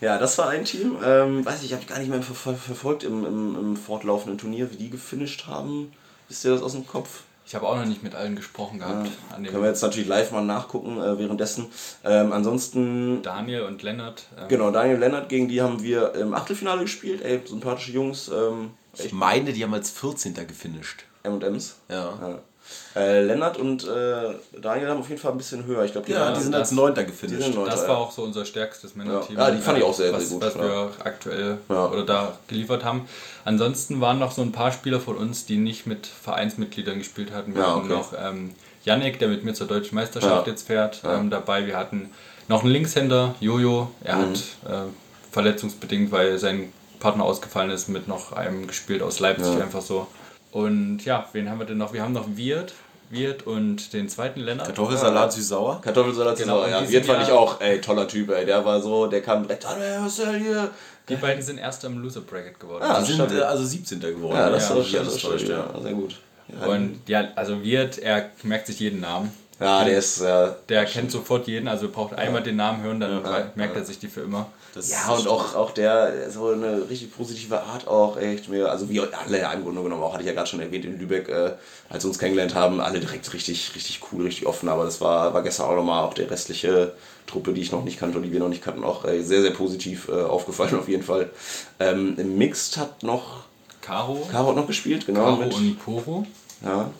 [0.00, 0.96] ja das war ein Team.
[1.04, 4.38] Ähm, weiß ich, habe ich gar nicht mehr ver ver verfolgt im, im, im fortlaufenden
[4.38, 5.92] Turnier, wie die gefinisht haben.
[6.28, 7.24] Wisst ihr das aus dem Kopf?
[7.44, 9.10] Ich habe auch noch nicht mit allen gesprochen gehabt.
[9.34, 11.66] An Können wir jetzt natürlich live mal nachgucken äh, währenddessen.
[12.04, 14.24] Ähm, ansonsten, Daniel und Lennart.
[14.38, 17.22] ähm, genau, Daniel Lennart, gegen die haben wir im Achtelfinale gespielt.
[17.22, 20.34] Ey, sympathische Jungs, ähm, Ich meine, die haben als 14.
[20.46, 21.04] gefinisht.
[21.24, 21.76] M&M's.
[21.88, 22.18] Ja.
[22.20, 22.38] Ja.
[22.94, 25.84] Äh, Lennart und äh, Daniel haben auf jeden Fall ein bisschen höher.
[25.84, 26.94] Ich glaube, die, Ja, waren- die sind das- als 9.
[26.94, 27.54] die gefinisht.
[27.54, 29.36] Neunter, Das war auch so unser stärkstes Männerteam.
[29.38, 29.48] Ja.
[29.48, 30.62] Ja, die fand ich auch sehr, sehr was, gut, Was ja.
[30.62, 31.86] wir aktuell Ja.
[31.86, 33.08] oder da geliefert haben.
[33.44, 37.54] Ansonsten waren noch so ein paar Spieler von uns, die nicht mit Vereinsmitgliedern gespielt hatten.
[37.54, 37.94] Wir Ja, hatten okay.
[37.94, 38.54] noch ähm,
[38.84, 40.52] Yannick, der mit mir zur Deutschen Meisterschaft Ja.
[40.52, 41.66] jetzt fährt, ähm, dabei.
[41.66, 42.10] Wir hatten
[42.48, 43.90] noch einen Linkshänder, Jojo.
[44.04, 44.20] Er Mhm.
[44.22, 49.62] hat äh, verletzungsbedingt, weil sein Partner ausgefallen ist, mit noch einem gespielt aus Leipzig Ja.
[49.64, 50.06] einfach so.
[50.52, 51.92] Und ja, wen haben wir denn noch?
[51.92, 52.74] Wir haben noch Wirt,
[53.10, 54.66] Wirt und den zweiten Lennart.
[54.68, 55.80] Kartoffelsalat süß-sauer.
[55.82, 56.80] Kartoffelsalat Genau, genau, und ja.
[56.82, 58.44] die Wirt fand ja- ich auch, ey, toller Typ, ey.
[58.46, 60.70] Der war so, der kam direkt, ah, was ist denn hier?
[61.08, 62.84] Die beiden sind erst im Loser Bracket geworden.
[62.86, 63.38] Ah, Die sind stabil.
[63.40, 64.00] äh, also 17.
[64.00, 64.36] geworden.
[64.36, 65.56] Ja, das Ja, war wie schon alles das täuscht, ja.
[65.74, 65.80] ja.
[65.82, 66.16] Sehr gut.
[66.60, 69.32] Ja, Und ja, also Wirt, er merkt sich jeden Namen.
[69.60, 70.56] Ja der ist, ja.
[70.68, 73.22] Der kennt sofort jeden, also braucht einmal den Namen hören, dann
[73.54, 74.46] merkt er sich die für immer.
[74.74, 78.88] Das Ja, und auch, auch der, so eine richtig positive Art auch, echt mir, also
[78.88, 81.28] wie alle ja, im Grunde genommen auch, hatte ich ja gerade schon erwähnt in Lübeck,
[81.28, 81.52] äh,
[81.90, 85.34] als wir uns kennengelernt haben, alle direkt richtig, richtig cool, richtig offen, aber das war,
[85.34, 86.94] war gestern auch nochmal auch der restliche
[87.26, 89.42] Truppe, die ich noch nicht kannte und die wir noch nicht kannten, auch äh, sehr,
[89.42, 91.28] sehr positiv äh, aufgefallen auf jeden Fall.
[91.78, 93.44] Ähm, Im Mixed hat noch,
[93.82, 96.26] Caro, Caro hat noch gespielt, genau, Caro mit, und Poro.
[96.64, 96.90] ja,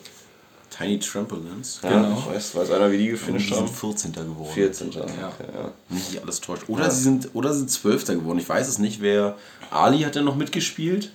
[0.77, 1.81] Tiny Trampolines.
[1.83, 2.19] ja, Genau.
[2.29, 3.69] ich weiß, weiß einer, wie die Die gefinisht sind haben.
[3.69, 4.13] 14.
[4.13, 4.51] geworden.
[4.55, 4.89] 14.
[4.89, 5.29] Okay, Ja.
[5.29, 5.73] ja.
[5.89, 6.65] Nicht alles täuscht.
[6.69, 8.07] Oder sie sind oder sind 12.
[8.07, 8.39] geworden.
[8.39, 9.01] Ich weiß es nicht.
[9.03, 9.37] Wer
[9.71, 11.13] Ali hat ja noch mitgespielt.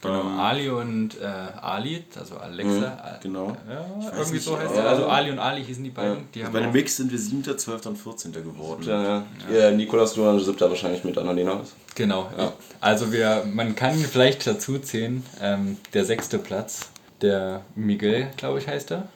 [0.00, 0.38] Genau, Ähm.
[0.38, 3.18] Ali und äh, Ali, also Alexa.
[3.22, 3.56] Genau.
[3.66, 4.82] Ja, weiß irgendwie nicht, so heißt ja.
[4.82, 4.88] er.
[4.90, 6.28] Also Ali und Ali hießen die beiden.
[6.34, 7.86] Die haben Bei dem Mix sind wir 7., 12.
[7.86, 8.32] und 14.
[8.32, 8.82] geworden.
[8.86, 9.24] Ja, ja.
[9.50, 11.60] ja, Nikolas Duran siebter wahrscheinlich mit Annalena.
[11.94, 12.28] Genau.
[12.82, 16.80] Also wir, man kann vielleicht dazu zählen, ähm, der sechste Platz,
[17.24, 19.08] der Miguel, glaube ich, heißt er.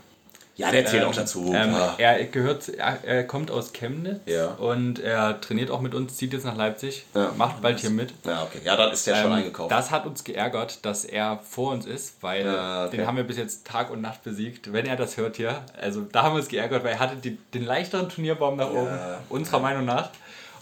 [0.57, 1.53] Ja, der zählt Ähm, auch dazu.
[1.55, 1.95] Ähm, klar.
[1.99, 4.47] er gehört, er, er kommt aus Chemnitz Ja.
[4.55, 7.31] und er trainiert auch mit uns, zieht jetzt nach Leipzig, Ja.
[7.37, 8.13] macht bald hier mit.
[8.25, 8.59] Ja, okay.
[8.65, 9.71] Ja, dann ist der schon Ähm, eingekauft.
[9.71, 12.97] Das hat uns geärgert, dass er vor uns ist, weil Ja, okay.
[12.97, 14.73] den haben wir bis jetzt Tag und Nacht besiegt.
[14.73, 17.39] Wenn er das hört hier, also da haben wir uns geärgert, weil er hatte die,
[17.55, 20.11] den leichteren Turnierbaum nach oben, unserer Meinung nach.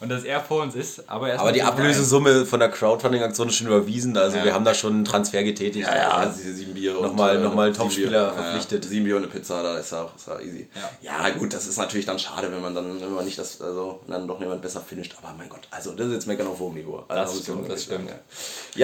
[0.00, 3.48] Und dass er vor uns ist, aber er ist Aber die Ablösesumme von der Crowdfunding-Aktion
[3.48, 4.16] ist schon überwiesen.
[4.16, 5.86] Also wir haben da schon einen Transfer getätigt.
[5.86, 8.42] ja, ja, Also sie- sieben Bier Nochmal- und, nochmal einen sieben Topspieler Bier.
[8.42, 8.84] verpflichtet.
[8.84, 10.68] Ja, sieben Bier und eine Pizza, da ist auch, ist auch easy.
[11.02, 11.26] Ja.
[11.28, 11.30] Ja.
[11.30, 14.28] gut, das ist natürlich dann schade, wenn man dann, wenn man nicht das, also dann
[14.28, 15.14] doch jemand besser finisht.
[15.22, 17.04] Aber mein Gott, also das ist jetzt meckern auf hohem Niveau.
[17.08, 18.10] Also, Das stimmt, das stimmt.
[18.10, 18.16] Ja,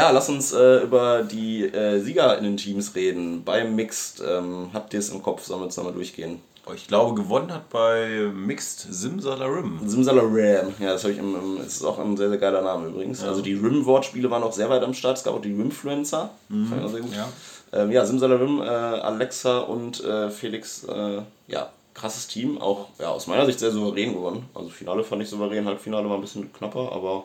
[0.07, 3.44] Ja, lass uns äh, über die äh, Sieger in den Teams reden.
[3.44, 6.40] Beim Mixed, ähm, habt ihr es im Kopf, sollen wir jetzt nochmal durchgehen?
[6.75, 9.81] Ich glaube, gewonnen hat bei Mixed Simsalarim.
[9.85, 13.22] Simsalaram, ja, das, ich im, im, das ist auch ein sehr, sehr geiler Name übrigens.
[13.25, 15.18] Also die Rim-Wortspiele waren auch sehr weit am Start.
[15.18, 16.31] Es gab auch die Rimfluencer.
[16.48, 17.14] Fand ich auch sehr gut.
[17.14, 17.29] Ja.
[17.72, 22.59] Ähm, ja, Simsalarim, äh, Alexa und äh, Felix, äh, ja, krasses Team.
[22.59, 24.48] Auch ja, aus meiner Sicht sehr souverän gewonnen.
[24.55, 27.25] Also Finale fand ich souverän, Halbfinale war ein bisschen knapper, aber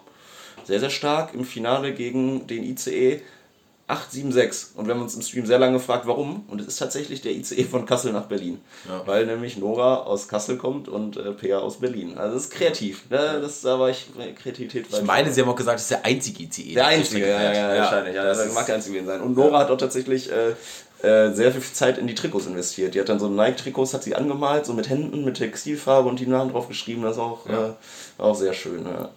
[0.64, 1.36] sehr, sehr stark.
[1.36, 3.22] Im Finale gegen den ICE
[3.88, 4.76] 876.
[4.76, 6.44] Und wir haben uns im Stream sehr lange gefragt, warum.
[6.50, 8.60] Und es ist tatsächlich der ICE von Kassel nach Berlin.
[9.06, 12.18] Weil nämlich Nora aus Kassel kommt und äh, Pea aus Berlin.
[12.18, 13.10] Also das ist kreativ.
[13.10, 13.40] Ne?
[13.42, 14.08] Das, da war ich,
[14.42, 16.74] Kreativität war Ich meine, sie haben auch gesagt, das ist der einzige ICE.
[16.74, 18.16] der einzige, ja, ja, ja, wahrscheinlich.
[18.16, 19.22] Ja, das das mag der einzige sein.
[19.22, 20.50] Und Nora hat auch tatsächlich äh,
[21.08, 22.96] äh, sehr viel Zeit in die Trikots investiert.
[22.96, 26.26] Die hat dann so Nike-Trikots, hat sie angemalt, so mit Händen, mit Textilfarbe und die
[26.28, 27.04] Namen drauf geschrieben.
[27.04, 27.68] Das ist auch, Ja.
[27.68, 27.72] äh,
[28.18, 28.84] auch sehr schön.
[28.86, 29.10] Ja.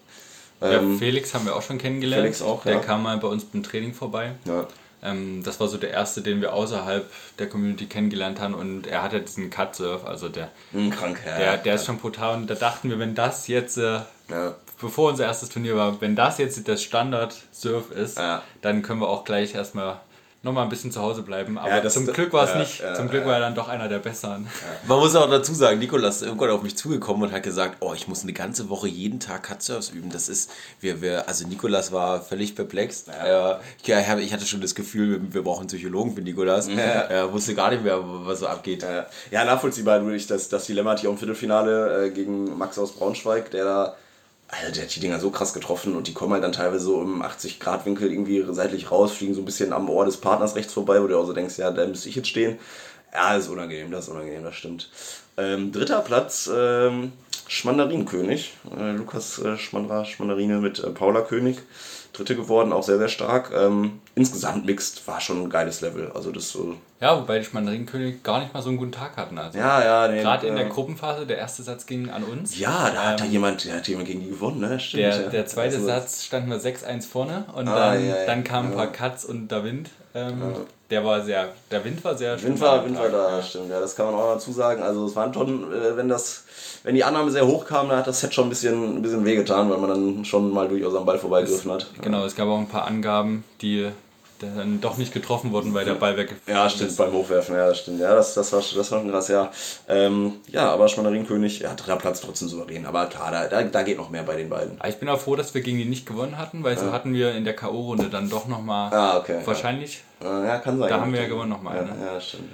[0.61, 2.23] Ja, Ähm, Felix haben wir auch schon kennengelernt.
[2.23, 2.79] Felix auch, Der ja.
[2.81, 4.33] kam mal bei uns beim Training vorbei.
[4.45, 4.67] ja.
[5.03, 9.03] Ähm, das war so der erste, den wir außerhalb der Community kennengelernt haben und er
[9.03, 11.39] hatte diesen Cut-Surf, also der, Hm, krank, ja.
[11.39, 14.55] der, der ist schon brutal und da dachten wir, wenn das jetzt, äh, ja.
[14.79, 18.43] bevor unser erstes Turnier war, wenn das jetzt das Standard-Surf ist, Ja.
[18.61, 20.01] dann können wir auch gleich erstmal
[20.43, 21.59] nochmal ein bisschen zu Hause bleiben.
[21.59, 22.81] Aber Ja, das- zum Glück war es ja, nicht.
[22.81, 24.47] ja, zum Glück war er dann doch einer der Besseren.
[24.87, 27.93] Man muss auch dazu sagen, Nikolas ist irgendwann auf mich zugekommen und hat gesagt, oh,
[27.95, 30.11] ich muss eine ganze Woche jeden Tag Kitesurfs üben.
[30.11, 30.51] Das ist,
[30.81, 33.05] wir, wir, also Nikolas war völlig perplex.
[33.83, 36.69] Ich, ja, ich hatte schon das Gefühl, wir, brauchen einen Psychologen für Nikolas.
[37.11, 38.85] Er wusste gar nicht mehr, was so abgeht.
[39.31, 42.93] Ja, nachvollziehbar durch das, das Dilemma hatte ich auch im Viertelfinale äh, gegen Max aus
[42.93, 43.95] Braunschweig, der da,
[44.51, 47.03] also der hat die Dinger so krass getroffen und die kommen halt dann teilweise so
[47.03, 51.01] im 80-Grad-Winkel irgendwie seitlich raus, fliegen so ein bisschen am Ohr des Partners rechts vorbei,
[51.03, 52.59] wo du auch so denkst, ja, da müsste ich jetzt stehen.
[53.13, 54.91] Ja, ist unangenehm, das ist unangenehm, das stimmt.
[55.37, 57.13] Ähm, dritter Platz, ähm,
[57.49, 61.59] Schmandarinenkönig, äh, Lukas äh, Schmandra, Schmandarine mit äh, Paula König.
[62.13, 63.53] Dritte geworden, auch sehr, sehr stark.
[63.55, 66.11] Ähm, insgesamt mixed war schon ein geiles Level.
[66.15, 66.75] Also das so.
[67.01, 69.39] Ja, wobei die Mandarinenkönig gar nicht mal so einen guten Tag hatten.
[69.39, 69.59] Also.
[69.59, 72.59] Ja, ja, nee, Gerade in äh, der Gruppenphase, der erste Satz ging an uns.
[72.59, 74.79] Ja, da hat da Ähm, jemand, da hat jemand gegen die gewonnen, ne?
[74.81, 75.03] Stimmt.
[75.05, 75.29] Der, ja.
[75.29, 78.27] der zweite Also, Satz standen wir 6-1 vorne und Ah, dann, ja, ja.
[78.27, 79.91] dann kamen ein paar Cuts und der Wind.
[80.15, 80.43] Ähm,
[80.91, 83.43] Der war sehr, der Wind war sehr Wind schön war, Wind war da, ja.
[83.43, 83.71] stimmt.
[83.71, 84.83] Ja, das kann man auch dazu sagen.
[84.83, 86.45] Also es waren schon, äh, wenn das,
[86.83, 89.25] wenn die Annahme sehr hoch kam, dann hat das Set schon ein bisschen, ein bisschen
[89.25, 91.87] wehgetan, weil man dann schon mal durchaus am Ball vorbeigegriffen hat.
[92.03, 93.91] Genau, es gab auch ein paar Angaben, die
[94.43, 97.79] dann doch nicht getroffen wurden, weil der Ball weggeflogen Ja, stimmt, beim Hochwerfen, ja, das
[97.81, 98.01] stimmt.
[98.01, 99.51] Ja, das, das, war, das war schon krass, ja.
[99.89, 102.87] Ähm, ja, aber Schmandarinkönig, ja, dritter Platz trotzdem souverän.
[102.87, 104.81] Aber klar, da, da, da geht noch mehr bei den beiden.
[104.81, 107.13] Aber ich bin auch froh, dass wir gegen die nicht gewonnen hatten, weil so hatten
[107.13, 109.41] wir in der K.O.-Runde dann doch nochmal Ah, okay.
[109.45, 110.03] wahrscheinlich.
[110.23, 110.89] Äh, ja, kann sein.
[110.89, 111.95] Da haben wir ja gewonnen nochmal, Ja, ne?
[112.05, 112.51] ja, stimmt.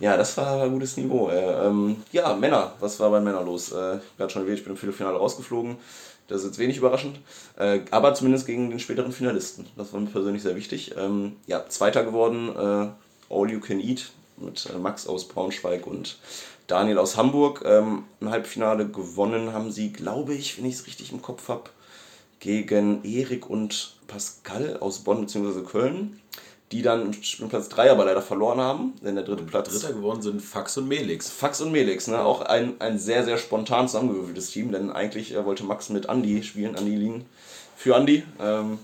[0.00, 0.10] Ja.
[0.12, 1.28] ja, das war ein gutes Niveau.
[1.28, 3.72] Äh, ähm, ja, Männer, was war bei Männern los?
[3.72, 5.76] Äh, gerade schon erwähnt, ich bin im Viertelfinale rausgeflogen.
[6.28, 7.20] Das ist jetzt wenig überraschend.
[7.56, 9.66] Äh, aber zumindest gegen den späteren Finalisten.
[9.76, 10.94] Das war mir persönlich sehr wichtig.
[10.96, 16.18] Ähm, ja, Zweiter geworden, äh, All You Can Eat mit äh, Max aus Braunschweig und
[16.66, 17.62] Daniel aus Hamburg.
[17.64, 21.70] Ähm, Im Halbfinale gewonnen haben sie, glaube ich, wenn ich es richtig im Kopf habe,
[22.40, 25.62] gegen Erik und Pascal aus Bonn bzw.
[25.62, 26.20] Köln,
[26.72, 28.94] die dann im Platz 3 aber leider verloren haben.
[29.02, 29.70] Denn der dritte Platz.
[29.70, 31.28] Dritter geworden sind Fax und Melix.
[31.28, 32.20] Fax und Melix, ne?
[32.20, 36.42] auch ein, ein sehr, sehr spontan zusammengewürfeltes Team, denn eigentlich äh, wollte Max mit Andy
[36.42, 37.24] spielen, Andy Lien
[37.76, 38.24] für Andy.
[38.40, 38.78] Ähm,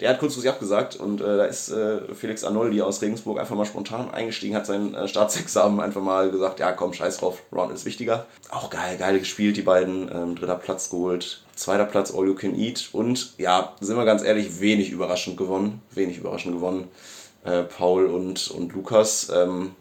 [0.00, 3.64] der hat kurzfristig abgesagt und äh, da ist äh, Felix Arnoldi aus Regensburg einfach mal
[3.64, 7.84] spontan eingestiegen, hat sein äh, Staatsexamen einfach mal gesagt, ja komm, scheiß drauf, Round ist
[7.84, 8.26] wichtiger.
[8.48, 12.54] Auch geil, geil gespielt, die beiden, ähm, dritter Platz geholt, zweiter Platz All You Can
[12.56, 16.86] Eat und ja, sind wir ganz ehrlich, wenig überraschend gewonnen, wenig überraschend gewonnen.
[17.44, 19.72] Äh, Paul und, und Lukas, ähm,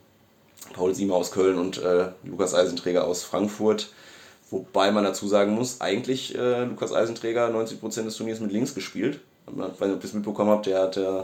[0.74, 3.89] Paul Siemer aus Köln und äh, Lukas Eisenträger aus Frankfurt.
[4.50, 9.20] Wobei man dazu sagen muss, eigentlich äh, Lukas Eisenträger 90% des Turniers mit links gespielt.
[9.48, 11.24] Ich weiß nicht, ob ihr es mitbekommen habt, der hat äh,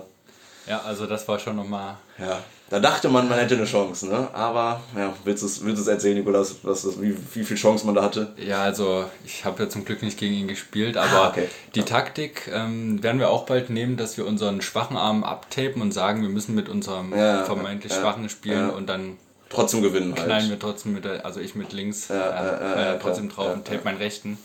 [0.67, 1.97] Ja, also das war schon nochmal.
[2.17, 2.39] ja,
[2.73, 4.29] da dachte man, man hätte eine Chance, ne?
[4.33, 7.93] Aber ja, willst du es willst erzählen, Nikolas, was das, wie, wie viel Chance man
[7.93, 8.33] da hatte?
[8.35, 11.49] Ja, also ich habe ja zum Glück nicht gegen ihn gespielt, aber Ah, okay.
[11.75, 15.91] die Taktik ähm, werden wir auch bald nehmen, dass wir unseren schwachen Arm abtapen und
[15.93, 18.75] sagen, wir müssen mit unserem Ja, vermeintlich ja, schwachen spielen ja.
[18.75, 19.17] und dann
[19.51, 20.25] Trotzdem gewinnen halt.
[20.25, 23.29] knallen wir trotzdem mit der, also ich mit links ja, äh, ja, äh, ja, trotzdem
[23.29, 24.39] drauf Ja, und tape meinen rechten.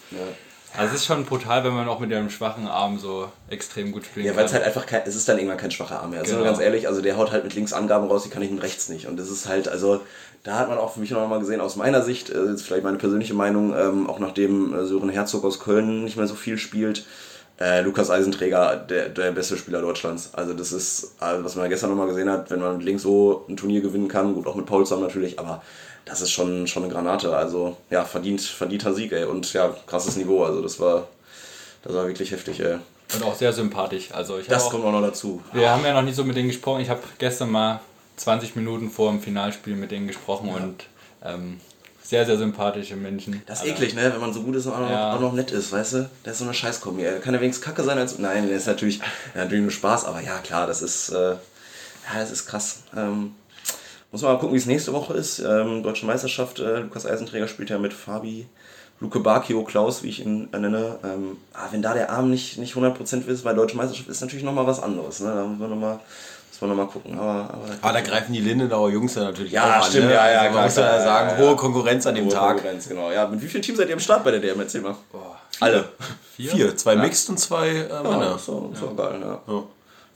[0.75, 0.81] Ja.
[0.81, 4.05] Also es ist schon brutal, wenn man auch mit dem schwachen Arm so extrem gut
[4.05, 4.61] spielen Ja, weil es kann.
[4.61, 6.21] halt einfach kein, es ist dann irgendwann kein schwacher Arm mehr.
[6.21, 6.45] Also Genau.
[6.45, 8.89] ganz ehrlich, also der haut halt mit links Angaben raus, die kann ich mit rechts
[8.89, 9.07] nicht.
[9.07, 10.01] Und das ist halt, also
[10.45, 12.85] da hat man auch für mich noch mal gesehen, aus meiner Sicht, äh, jetzt vielleicht
[12.85, 16.59] meine persönliche Meinung, ähm, auch nachdem äh, Sören Herzog aus Köln nicht mehr so viel
[16.59, 17.05] spielt,
[17.61, 20.31] äh, Lukas Eisenträger der, der beste Spieler Deutschlands.
[20.33, 22.87] Also das ist, also was man ja gestern noch mal gesehen hat, wenn man mit
[22.87, 25.63] links so ein Turnier gewinnen kann, gut auch mit Paul zusammen natürlich, aber
[26.05, 27.37] das ist schon, schon eine Granate.
[27.37, 29.25] Also ja, verdient, verdienter Sieg, ey.
[29.25, 30.45] Und ja, krasses Niveau.
[30.45, 31.09] Also das war,
[31.83, 32.79] das war wirklich heftig, ey.
[33.15, 34.09] Und auch sehr sympathisch.
[34.13, 35.43] Also ich Das auch, kommt auch noch dazu.
[35.53, 36.81] wir haben ja noch nicht so mit denen gesprochen.
[36.81, 37.81] Ich habe gestern mal
[38.17, 40.85] 20 Minuten vor dem Finalspiel mit denen gesprochen und
[41.25, 41.61] ähm,
[42.09, 43.43] sehr, sehr sympathische Menschen.
[43.47, 44.11] Das ist Also, eklig, ne?
[44.15, 45.15] Wenn man so gut ist und auch noch, Ja.
[45.15, 46.11] auch noch nett ist, weißt du?
[46.23, 47.05] Das ist so eine Scheißkombi.
[47.05, 47.21] ey.
[47.21, 48.19] Kann ja wenigstens kacke sein als.
[48.19, 49.01] Nein, der ist natürlich,
[49.35, 51.11] natürlich nur Spaß, aber ja, klar, das ist.
[51.11, 52.79] Äh, ja, das ist krass.
[52.97, 53.35] Ähm,
[54.11, 55.39] muss man mal gucken, wie es nächste Woche ist.
[55.41, 58.47] Ähm, Deutsche Meisterschaft, äh, Lukas Eisenträger spielt ja mit Fabi.
[59.01, 60.99] Luke Bakio, Klaus, wie ich ihn nenne.
[61.05, 64.45] Ähm, ah, wenn da der Arm nicht, nicht 100% ist, bei Deutsche Meisterschaft ist natürlich
[64.45, 65.21] nochmal was anderes.
[65.21, 65.33] Ne?
[65.35, 66.01] Da muss man nochmal
[66.67, 67.17] noch mal gucken.
[67.19, 69.91] Aber, aber Aber da greifen die Lindenauer Jungs dann natürlich Ja, auch an.
[69.91, 70.15] stimmt, ne?
[70.15, 71.49] ja, ja, also man muss ja sagen, ja, ja.
[71.49, 72.57] hohe Konkurrenz an dem Hohe Tag.
[72.57, 73.11] Konkurrenz, genau.
[73.13, 74.59] Ja, mit wie vielen Teams seid ihr am Start bei der DM?
[74.59, 74.97] Erzähl mal.
[75.61, 75.89] Alle.
[76.37, 76.51] Vier?
[76.51, 78.39] Vier, zwei Mixed und zwei äh, Ja, Männer.
[78.39, 79.41] so, so geil, ja.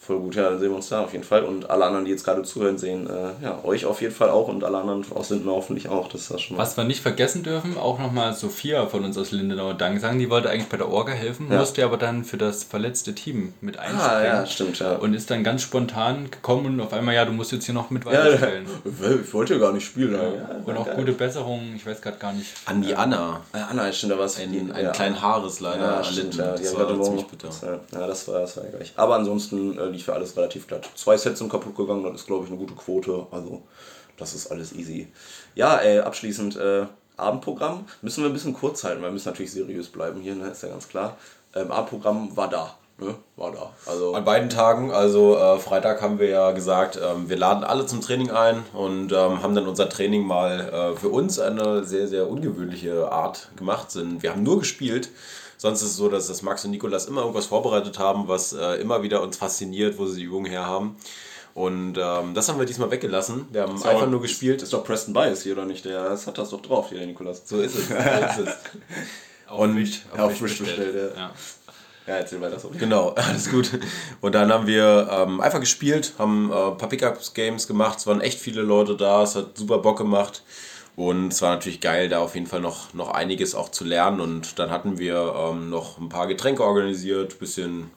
[0.02, 0.06] Ja.
[0.06, 1.44] Voll gut, ja, dann sehen wir uns da auf jeden Fall.
[1.44, 4.48] Und alle anderen, die jetzt gerade zuhören, sehen äh, ja, euch auf jeden Fall auch
[4.48, 6.08] und alle anderen aus Linden hoffentlich auch.
[6.08, 6.62] Das ist das schon mal.
[6.62, 10.28] Was wir nicht vergessen dürfen, auch nochmal Sophia von uns aus Lindenau Dank sagen, die
[10.28, 11.58] wollte eigentlich bei der Orga helfen, Ja.
[11.58, 14.10] musste aber dann für das verletzte Team mit einspringen.
[14.10, 14.96] Ah, ja, stimmt, ja.
[14.96, 17.90] Und ist dann ganz spontan gekommen und auf einmal, ja, du musst jetzt hier noch
[17.90, 18.66] mit ja, weiterspielen.
[19.24, 20.14] ich wollte ja gar nicht spielen.
[20.14, 22.48] Ja, und auch gute Besserung, ich weiß gerade gar nicht.
[22.66, 23.40] An die Anna.
[23.54, 24.36] Ja, Anna, stimmt, da war es.
[24.40, 24.90] Einen, ja.
[24.90, 27.50] kleinen Haares leider Ja, stimmt, ja, die Das war ziemlich bitter.
[27.62, 28.92] Ja, ja, das war, das war ärgerlich.
[28.96, 30.88] Aber ansonsten, äh, lief ja alles relativ glatt.
[30.94, 33.26] Zwei Sets sind kaputt gegangen, das ist, glaube ich, eine gute Quote.
[33.30, 33.62] Also,
[34.16, 35.08] das ist alles easy.
[35.54, 39.52] Ja, äh, abschließend, äh, Abendprogramm müssen wir ein bisschen kurz halten, weil wir müssen natürlich
[39.52, 40.48] seriös bleiben hier, ne?
[40.48, 41.16] ist ja ganz klar.
[41.54, 42.74] Ähm, Abendprogramm war da.
[42.98, 43.14] Ne?
[43.36, 43.72] War da.
[43.86, 47.86] Also, An beiden Tagen, also äh, Freitag haben wir ja gesagt, ähm, wir laden alle
[47.86, 52.06] zum Training ein und ähm, haben dann unser Training mal äh, für uns eine sehr,
[52.06, 53.88] sehr ungewöhnliche Art gemacht.
[54.20, 55.10] Wir haben nur gespielt.
[55.62, 58.80] Sonst ist es so, dass das Max und Nikolas immer irgendwas vorbereitet haben, was äh,
[58.80, 60.96] immer wieder uns fasziniert, wo sie die Übungen her haben.
[61.54, 63.46] Und ähm, das haben wir diesmal weggelassen.
[63.52, 64.60] Wir haben einfach nur gespielt.
[64.60, 65.84] Ist doch Preston Bias hier, oder nicht?
[65.84, 67.42] Der das hat das doch drauf hier, der Nikolas.
[67.44, 67.86] So ist es.
[67.90, 68.56] So ist es.
[69.56, 71.22] Und auf frisch bestellt, ja.
[71.26, 71.30] ja.
[72.08, 72.58] Ja, erzähl weiter.
[72.58, 72.78] Sorry.
[72.78, 73.70] Genau, alles gut.
[74.20, 78.00] Und dann haben wir ähm, einfach gespielt, haben äh, ein paar Pickups-Games gemacht.
[78.00, 80.42] Es waren echt viele Leute da, es hat super Bock gemacht.
[80.94, 84.20] Und es war natürlich geil, da auf jeden Fall noch, noch einiges auch zu lernen.
[84.20, 87.90] Und dann hatten wir ähm, noch ein paar Getränke organisiert, bisschen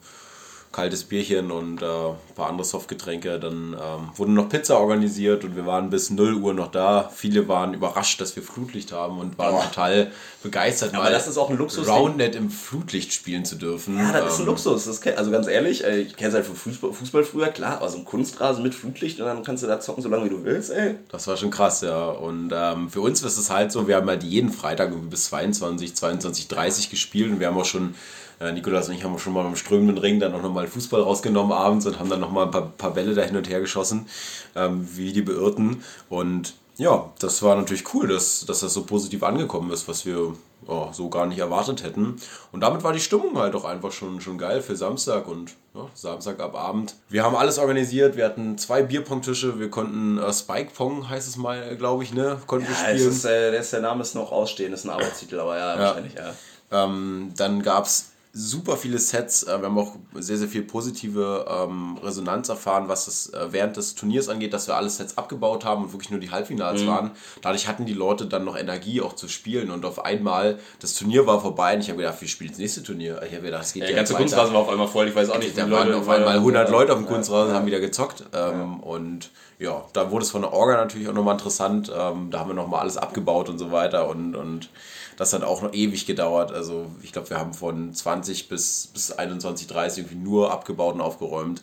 [0.76, 3.40] kaltes Bierchen und äh, ein paar andere Softgetränke.
[3.40, 7.10] Dann ähm, wurde noch Pizza organisiert und wir waren bis 0 Uhr noch da.
[7.14, 9.64] Viele waren überrascht, dass wir Flutlicht haben und waren Boah.
[9.64, 10.12] total
[10.42, 11.88] begeistert, Aber das ist auch ein Luxus.
[11.88, 13.96] Roundnet im Flutlicht spielen zu dürfen.
[13.96, 14.84] Ja, das ist ein Ähm, Luxus.
[14.84, 17.78] Das kenn, also ganz ehrlich, äh, ich kenne es halt von Fußball, Fußball früher, klar,
[17.78, 20.30] aber so ein Kunstrasen mit Flutlicht und dann kannst du da zocken, so lange wie
[20.30, 20.96] du willst, ey.
[21.10, 22.04] Das war schon krass, ja.
[22.10, 25.94] Und ähm, für uns ist es halt so, wir haben halt jeden Freitag bis 22,
[25.96, 27.94] 22, 30 gespielt und wir haben auch schon,
[28.40, 31.52] äh, Nikolas und ich haben schon mal beim strömenden Ring dann auch nochmal Fußball rausgenommen
[31.52, 34.06] abends und haben dann nochmal ein paar, paar Bälle da hin und her geschossen,
[34.54, 35.82] ähm, wie die Beirrten.
[36.08, 40.34] Und ja, das war natürlich cool, dass, dass das so positiv angekommen ist, was wir
[40.68, 42.16] ja, so gar nicht erwartet hätten.
[42.52, 45.86] Und damit war die Stimmung halt auch einfach schon, schon geil für Samstag und ja,
[45.94, 46.96] Samstag ab Abend.
[47.08, 51.36] Wir haben alles organisiert, wir hatten zwei Bierpong-Tische, wir konnten äh, Spike Pong, heißt es
[51.36, 52.38] mal, glaube ich, ne?
[52.46, 53.10] Konnten Ja, wir spielen.
[53.10, 56.14] ist, äh, der, ist, der Name ist noch ausstehend, ist ein Arbeitstitel, aber ja, wahrscheinlich,
[56.14, 56.34] ja.
[56.72, 59.44] Ähm, dann gab es super viele Sets.
[59.44, 63.76] Äh, wir haben auch sehr, sehr viel positive ähm, Resonanz erfahren, was das äh, während
[63.78, 66.86] des Turniers angeht, dass wir alle Sets abgebaut haben und wirklich nur die Halbfinals Mhm.
[66.86, 67.10] waren.
[67.40, 71.26] Dadurch hatten die Leute dann noch Energie auch zu spielen und auf einmal, das Turnier
[71.26, 73.22] war vorbei und ich habe gedacht, wir spielen das nächste Turnier.
[73.26, 74.22] Ich habe gedacht, es geht Der ja ganze weiter.
[74.24, 76.70] Kunstrasen war auf einmal voll, ich weiß auch nicht, Da waren Leute- auf einmal 100
[76.70, 77.12] Leute auf dem Ja.
[77.14, 78.24] Kunstrasen, haben wieder gezockt.
[78.34, 81.90] Ähm, Und ja, da wurde es von der Orga natürlich auch nochmal interessant.
[81.96, 84.08] Ähm, da haben wir nochmal alles abgebaut und so weiter.
[84.08, 84.68] Und, und
[85.16, 86.52] das hat auch noch ewig gedauert.
[86.52, 91.00] Also ich glaube, wir haben von 20 bis, bis 21, 30 irgendwie nur abgebaut und
[91.00, 91.62] aufgeräumt.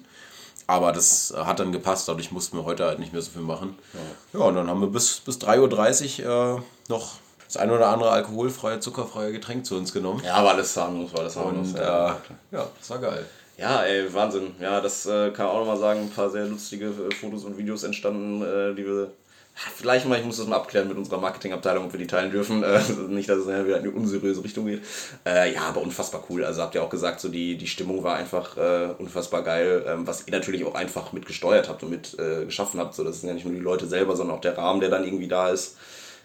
[0.66, 3.78] Aber das hat dann gepasst, dadurch mussten wir heute halt nicht mehr so viel machen.
[4.32, 8.12] Ja, und dann haben wir bis, bis 3.30 Uhr äh, noch das ein oder andere
[8.12, 10.22] alkoholfreie, zuckerfreie Getränk zu uns genommen.
[10.26, 11.70] Ja, war alles harmlos, war alles harmlos.
[11.70, 12.18] Und äh, ja.
[12.52, 13.26] ja, das war geil.
[13.58, 14.56] Ja, ey, Wahnsinn.
[14.60, 16.02] Ja, das äh, kann man auch nochmal sagen.
[16.02, 19.12] Ein paar sehr lustige äh, Fotos und Videos entstanden, äh, die wir.
[19.56, 22.64] Vielleicht mal, ich muss das mal abklären mit unserer Marketingabteilung, ob wir die teilen dürfen.
[22.64, 24.82] Äh, nicht, dass es wieder in eine unseriöse Richtung geht.
[25.26, 26.44] Äh, ja, aber unfassbar cool.
[26.44, 30.08] Also habt ihr auch gesagt, so die, die Stimmung war einfach äh, unfassbar geil, ähm,
[30.08, 32.96] was ihr natürlich auch einfach mit gesteuert habt und mit äh, geschaffen habt.
[32.96, 35.04] So, das sind ja nicht nur die Leute selber, sondern auch der Rahmen, der dann
[35.04, 35.78] irgendwie da ist.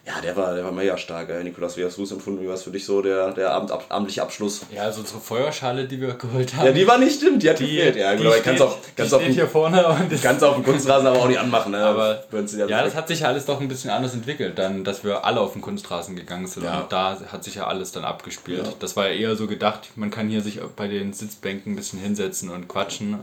[0.08, 1.28] Ja, der war, der war mega stark.
[1.28, 1.44] Ey.
[1.44, 2.42] Nikolas, wie hast du es empfunden?
[2.42, 4.62] Wie war es für dich so, der, der Abend, ab, abendliche Abschluss?
[4.74, 6.64] Ja, also unsere Feuerschale, die wir geholt haben.
[6.64, 7.96] Ja, die war nicht stimmt, die hat die, gefehlt.
[7.96, 9.86] Ja, die genau, steht, kannst auch, die kannst steht hier vorne.
[9.86, 11.84] Und Kannst auf dem Kunstrasen aber auch nicht anmachen, ne?
[11.84, 15.04] aber du ja, das hat sich ja alles doch ein bisschen anders entwickelt, dann, dass
[15.04, 16.64] wir alle auf den Kunstrasen gegangen sind.
[16.64, 16.80] Ja.
[16.80, 18.66] Und da hat sich ja alles dann abgespielt.
[18.66, 18.72] Ja.
[18.78, 21.98] Das war ja eher so gedacht, man kann hier sich bei den Sitzbänken ein bisschen
[21.98, 23.18] hinsetzen und quatschen.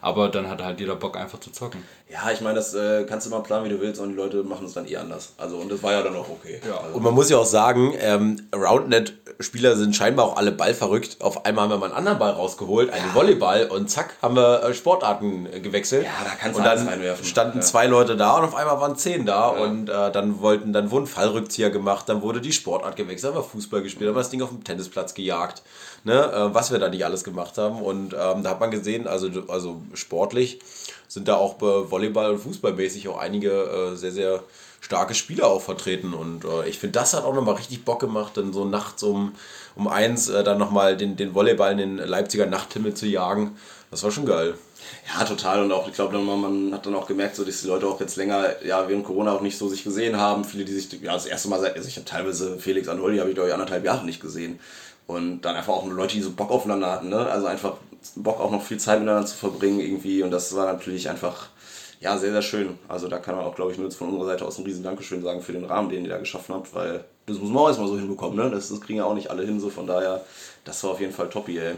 [0.00, 1.82] Aber dann hat halt jeder Bock einfach zu zocken.
[2.10, 4.42] Ja, ich meine, das äh, kannst du mal planen, wie du willst, und die Leute
[4.42, 5.34] machen es dann eh anders.
[5.36, 6.58] Also, und das war ja dann auch okay.
[6.66, 6.78] Ja.
[6.78, 11.18] Also, Und man muss ja auch sagen, ähm, Roundnet-Spieler sind scheinbar auch alle ballverrückt.
[11.20, 14.62] Auf einmal haben wir mal einen anderen Ball rausgeholt, einen Volleyball und zack, haben wir
[14.62, 16.04] äh, Sportarten äh, gewechselt.
[16.04, 17.24] Ja, da kannst du Und alles dann reinwerfen.
[17.26, 17.62] standen Ja.
[17.64, 21.06] zwei Leute da und auf einmal waren zehn da und äh, dann wollten, dann wurden
[21.06, 24.40] Fallrückzieher gemacht, dann wurde die Sportart gewechselt, haben wir Fußball gespielt, haben wir das Ding
[24.42, 25.62] auf dem Tennisplatz gejagt,
[26.04, 26.14] ne?
[26.32, 27.82] äh, was wir da nicht alles gemacht haben.
[27.82, 30.60] Und ähm, da hat man gesehen, also, also sportlich
[31.08, 34.42] sind da auch bei Volleyball- und Fußballmäßig auch einige äh, sehr, sehr
[34.80, 36.14] starke Spieler auch vertreten.
[36.14, 39.32] Und äh, ich finde, das hat auch nochmal richtig Bock gemacht, dann so nachts um,
[39.74, 43.56] um eins äh, dann nochmal den, den Volleyball in den Leipziger Nachthimmel zu jagen.
[43.90, 44.54] Das war schon geil.
[45.18, 45.62] Ja, total.
[45.64, 48.16] Und auch, ich glaube, man hat dann auch gemerkt, so, dass die Leute auch jetzt
[48.16, 50.44] länger, ja, während Corona auch nicht so sich gesehen haben.
[50.44, 53.30] Viele, die sich, ja, das erste Mal, seit- also ich habe teilweise Felix Anholdi, habe
[53.30, 54.60] ich glaube ich anderthalb Jahre nicht gesehen.
[55.08, 57.26] Und dann einfach auch Leute, die so Bock aufeinander hatten, ne?
[57.26, 57.78] Also einfach
[58.14, 60.22] Bock auch noch viel Zeit miteinander zu verbringen irgendwie.
[60.22, 61.48] Und das war natürlich einfach,
[61.98, 62.78] ja, sehr, sehr schön.
[62.88, 64.84] Also da kann man auch, glaube ich, nur jetzt von unserer Seite aus ein riesen
[64.84, 67.68] Dankeschön sagen für den Rahmen, den ihr da geschaffen habt, weil das muss man auch
[67.68, 68.50] erstmal so hinbekommen, ne?
[68.50, 70.24] Das, das kriegen ja auch nicht alle hin, so von daher,
[70.64, 71.76] das war auf jeden Fall toppi, ey.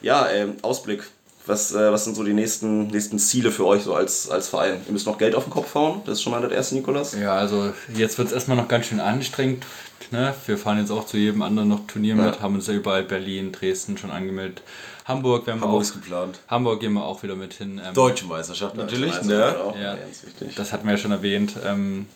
[0.00, 1.04] Ja, ähm, Ausblick
[1.46, 4.80] Was, äh, was sind so die nächsten, nächsten Ziele für euch so als, als Verein?
[4.86, 7.14] Ihr müsst noch Geld auf den Kopf hauen, das ist schon mal das erste, Nikolas.
[7.14, 9.64] Ja, also jetzt wird es erstmal noch ganz schön anstrengend.
[10.10, 10.34] Ne?
[10.46, 13.52] Wir fahren jetzt auch zu jedem anderen noch Turnier mit, haben uns ja überall Berlin,
[13.52, 14.62] Dresden schon angemeldet.
[15.04, 16.40] Hamburg werden wir Hamburg auch, ist geplant.
[16.48, 17.80] Hamburg gehen wir auch wieder mit hin.
[17.84, 19.56] Ähm, Deutsche Meisterschaft natürlich, Also, ne?
[19.58, 19.94] Auch Ja.
[19.94, 20.54] ganz wichtig.
[20.56, 21.54] Das hatten wir ja schon erwähnt.
[21.64, 22.06] Ähm,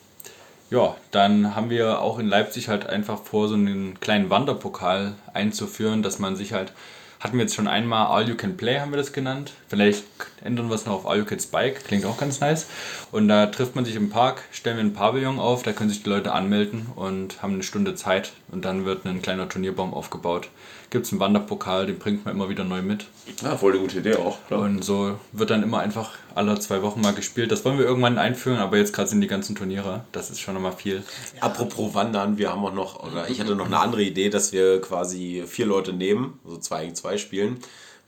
[0.70, 6.02] ja, dann haben wir auch in Leipzig halt einfach vor, so einen kleinen Wanderpokal einzuführen,
[6.02, 6.72] dass man sich halt,
[7.20, 9.52] hatten wir jetzt schon einmal All You Can Play, haben wir das genannt.
[9.68, 10.04] Vielleicht
[10.42, 12.66] ändern wir es noch auf All You Can Spike, klingt auch ganz nice.
[13.12, 16.02] Und da trifft man sich im Park, stellen wir einen Pavillon auf, da können sich
[16.02, 20.48] die Leute anmelden und haben eine Stunde Zeit und dann wird ein kleiner Turnierbaum aufgebaut.
[20.90, 23.06] Gibt es einen Wanderpokal, den bringt man immer wieder neu mit.
[23.42, 24.38] Ja, voll eine gute Idee auch.
[24.48, 24.62] Klar.
[24.62, 27.52] Und so wird dann immer einfach alle zwei Wochen mal gespielt.
[27.52, 30.04] Das wollen wir irgendwann einführen, aber jetzt gerade sind die ganzen Turniere.
[30.10, 31.04] Das ist schon nochmal viel.
[31.40, 34.80] Apropos Wandern, wir haben auch noch, oder ich hatte noch eine andere Idee, dass wir
[34.80, 37.58] quasi vier Leute nehmen, also zwei gegen zwei spielen,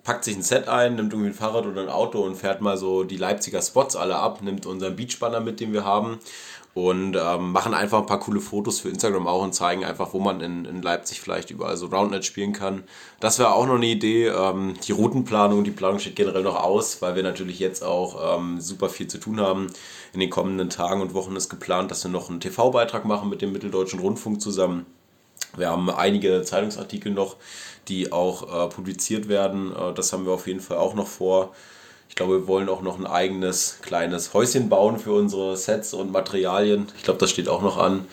[0.03, 2.77] packt sich ein Set ein, nimmt irgendwie ein Fahrrad oder ein Auto und fährt mal
[2.77, 6.19] so die Leipziger Spots alle ab, nimmt unseren Beachbanner mit, den wir haben
[6.75, 10.21] und ähm, machen einfach ein paar coole Fotos für Instagram auch und zeigen einfach, wo
[10.21, 12.85] man in, in Leipzig vielleicht überall so Roundnet spielen kann.
[13.21, 14.29] Das wäre auch noch eine Idee.
[14.29, 18.61] Ähm, die Routenplanung, die Planung steht generell noch aus, weil wir natürlich jetzt auch ähm,
[18.61, 19.67] super viel zu tun haben.
[20.15, 23.43] In den kommenden Tagen und Wochen ist geplant, dass wir noch einen TV-Beitrag machen mit
[23.43, 24.87] dem Mitteldeutschen Rundfunk zusammen.
[25.57, 27.37] Wir haben einige Zeitungsartikel noch,
[27.89, 29.75] die auch äh, publiziert werden.
[29.77, 31.53] Äh, das haben wir auf jeden Fall auch noch vor.
[32.13, 36.13] Ich glaube, wir wollen auch noch ein eigenes kleines Häuschen bauen für unsere Sets und
[36.13, 36.89] Materialien.
[36.99, 38.07] Ich glaube, das steht auch noch an.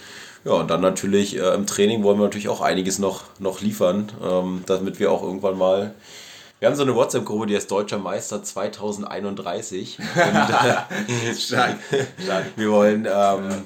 [0.45, 4.09] Ja, und dann natürlich äh, im Training wollen wir natürlich auch einiges noch, noch liefern,
[4.23, 5.93] ähm, damit wir auch irgendwann mal.
[6.59, 9.99] Wir haben so eine WhatsApp-Gruppe, die heißt Deutscher Meister 2031.
[10.15, 11.75] Und, äh, Stark.
[12.23, 12.45] Stark.
[12.55, 13.65] wir wollen, ähm,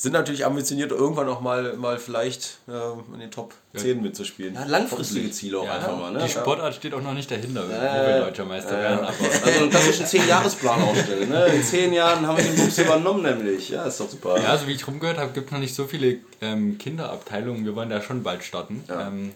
[0.00, 4.54] sind natürlich ambitioniert, irgendwann auch mal, mal vielleicht ähm, in den Top 10 mitzuspielen.
[4.54, 6.12] Ja, langfristige Ziele auch einfach mal.
[6.12, 6.20] Ne?
[6.22, 9.00] Die Sportart steht auch noch nicht dahinter, wo wir deutscher Meister werden.
[9.00, 9.08] Aber
[9.44, 11.28] Also einen klassischen 10-Jahres-Plan aufstellen.
[11.28, 11.46] Ne?
[11.46, 13.70] In 10 Jahren haben wir den Bums übernommen nämlich.
[13.70, 14.40] Ja, ist doch super.
[14.40, 17.64] ja, so wie ich rumgehört habe, gibt es noch nicht so viele ähm, Kinderabteilungen.
[17.64, 18.84] Wir wollen da schon bald starten.
[18.88, 19.32] Ähm,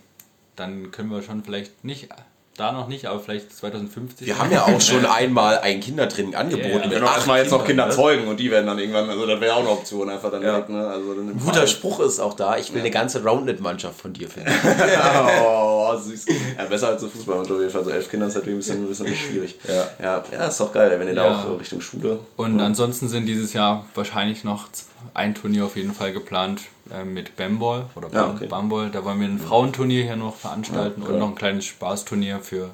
[0.55, 2.09] dann können wir schon vielleicht nicht,
[2.57, 4.27] da noch nicht, aber vielleicht 2050.
[4.27, 6.69] Wir haben ja auch schon einmal ein Kindertraining angeboten.
[6.69, 6.91] Ja, ja.
[6.91, 7.93] wir acht erstmal jetzt noch Kinder ne?
[7.93, 10.69] zeugen und die werden dann irgendwann, also das wäre auch eine Option einfach dann direkt,
[10.69, 10.87] ne?
[10.87, 14.53] Also dann guter Spruch ist auch da, ich will eine ganze Roundnet-Mannschaft von dir finden.
[15.45, 16.27] oh, süß.
[16.59, 17.85] Ja, besser als eine Fußballmannschaft auf jeden Fall.
[17.85, 19.59] So elf Kinder ist natürlich ein bisschen, ein bisschen schwierig.
[19.67, 19.89] Ja.
[20.03, 20.25] ja.
[20.31, 21.39] Ja, ist doch geil, wenn ihr da Ja.
[21.39, 22.21] auch so Richtung Schule.
[22.37, 24.69] Und ansonsten sind dieses Jahr wahrscheinlich noch
[25.15, 26.61] ein Turnier auf jeden Fall geplant
[26.93, 28.47] äh, mit Bamball oder Ja, okay.
[28.47, 28.91] Bamball.
[28.91, 32.71] Da wollen wir ein Frauenturnier hier noch veranstalten Ja, und noch ein kleines Spaßturnier für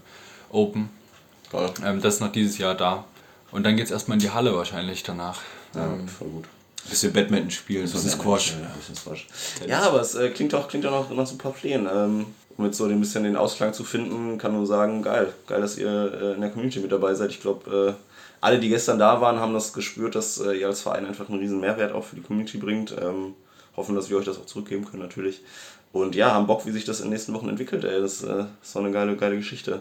[0.50, 0.90] Open.
[1.84, 3.04] Ähm, das ist noch dieses Jahr da.
[3.50, 5.40] Und dann geht es erstmal in die Halle wahrscheinlich danach.
[5.74, 5.88] Ja,
[6.18, 6.44] voll gut.
[6.88, 8.52] Bisschen Badminton spielen, ein bisschen Squash.
[8.52, 9.26] Ja, ein bisschen Squash.
[9.66, 11.86] Ja, aber es äh, klingt doch, klingt doch noch, noch super Plänen.
[11.92, 15.32] Ähm, um jetzt so ein bisschen den Ausklang zu finden, kann nur sagen, geil.
[15.46, 17.30] Geil, dass ihr äh, in der Community mit dabei seid.
[17.30, 18.02] Ich glaube, äh,
[18.40, 21.38] alle, die gestern da waren, haben das gespürt, dass äh, ihr als Verein einfach einen
[21.38, 22.94] riesen Mehrwert auch für die Community bringt.
[23.00, 23.34] Ähm,
[23.78, 25.42] hoffen, dass wir euch das auch zurückgeben können natürlich.
[25.92, 27.84] Und ja, haben Bock, wie sich das in den nächsten Wochen entwickelt.
[27.84, 28.00] Ey.
[28.00, 29.80] Das äh, ist so eine geile, geile Geschichte.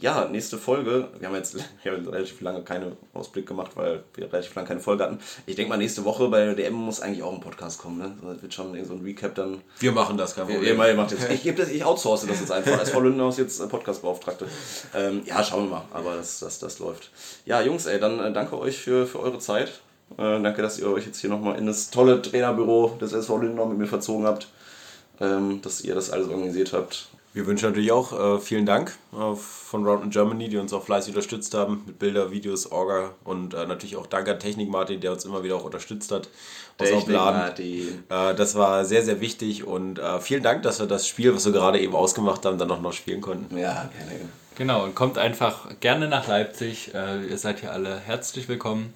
[0.00, 1.08] Ja, nächste Folge.
[1.18, 4.80] Wir haben jetzt, wir haben relativ lange keinen Ausblick gemacht, weil wir relativ lange keine
[4.80, 5.18] Folge hatten.
[5.46, 7.98] Ich denke mal, nächste Woche bei der DM muss eigentlich auch ein Podcast kommen.
[7.98, 8.16] Ne?
[8.22, 9.62] Das wird schon so ein Recap dann.
[9.78, 10.80] Wir machen das, kein Ihr, Problem.
[10.80, 12.78] ihr macht jetzt, ich, das, ich outsource das jetzt einfach.
[12.78, 14.46] Als Frau Lindenhaus jetzt äh, Podcastbeauftragte.
[14.94, 15.84] Ähm, ja, schauen wir mal.
[15.92, 17.10] Aber das, das, das läuft.
[17.46, 19.82] Ja, Jungs, ey, dann äh, danke euch für, für eure Zeit.
[20.18, 23.66] Äh, danke, dass ihr euch jetzt hier nochmal in das tolle Trainerbüro des SV Lindenau
[23.66, 24.48] mit mir verzogen habt.
[25.20, 27.06] Ähm, dass ihr das alles organisiert habt.
[27.34, 30.82] Wir wünschen natürlich auch äh, vielen Dank äh, von Round in Germany, die uns auch
[30.82, 35.00] fleißig unterstützt haben mit Bilder, Videos, Orga und äh, natürlich auch Dank an Technik Martin,
[35.00, 36.28] der uns immer wieder auch unterstützt hat.
[36.76, 37.40] Technik Laden.
[37.40, 38.04] Martin.
[38.08, 41.44] Äh, das war sehr, sehr wichtig und äh, vielen Dank, dass wir das Spiel, was
[41.44, 43.56] wir gerade eben ausgemacht haben, dann auch noch spielen konnten.
[43.56, 44.28] Ja, gerne.
[44.56, 46.92] Genau, und kommt einfach gerne nach Leipzig.
[46.94, 48.92] Äh, ihr seid hier alle herzlich willkommen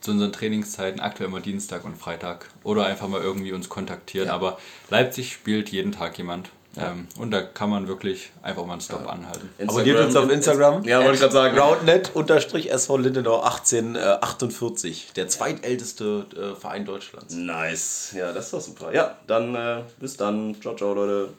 [0.00, 2.48] zu unseren Trainingszeiten, aktuell immer Dienstag und Freitag.
[2.64, 4.28] Oder einfach mal irgendwie uns kontaktieren.
[4.28, 6.50] Aber Leipzig spielt jeden Tag jemand.
[6.76, 9.50] Ähm, und da kann man wirklich einfach mal einen Stop anhalten.
[9.66, 10.84] Abonniert uns auf Instagram.
[10.84, 11.58] Ja, wollte ich gerade sagen.
[11.58, 15.12] Roundnet unterstrich SV Lindenau 1848.
[15.16, 17.34] Der zweitälteste äh, Verein Deutschlands.
[17.34, 18.12] Nice.
[18.16, 18.94] Ja, das ist doch super.
[18.94, 20.60] Ja, dann äh, bis dann.
[20.60, 21.30] Ciao, ciao, Leute.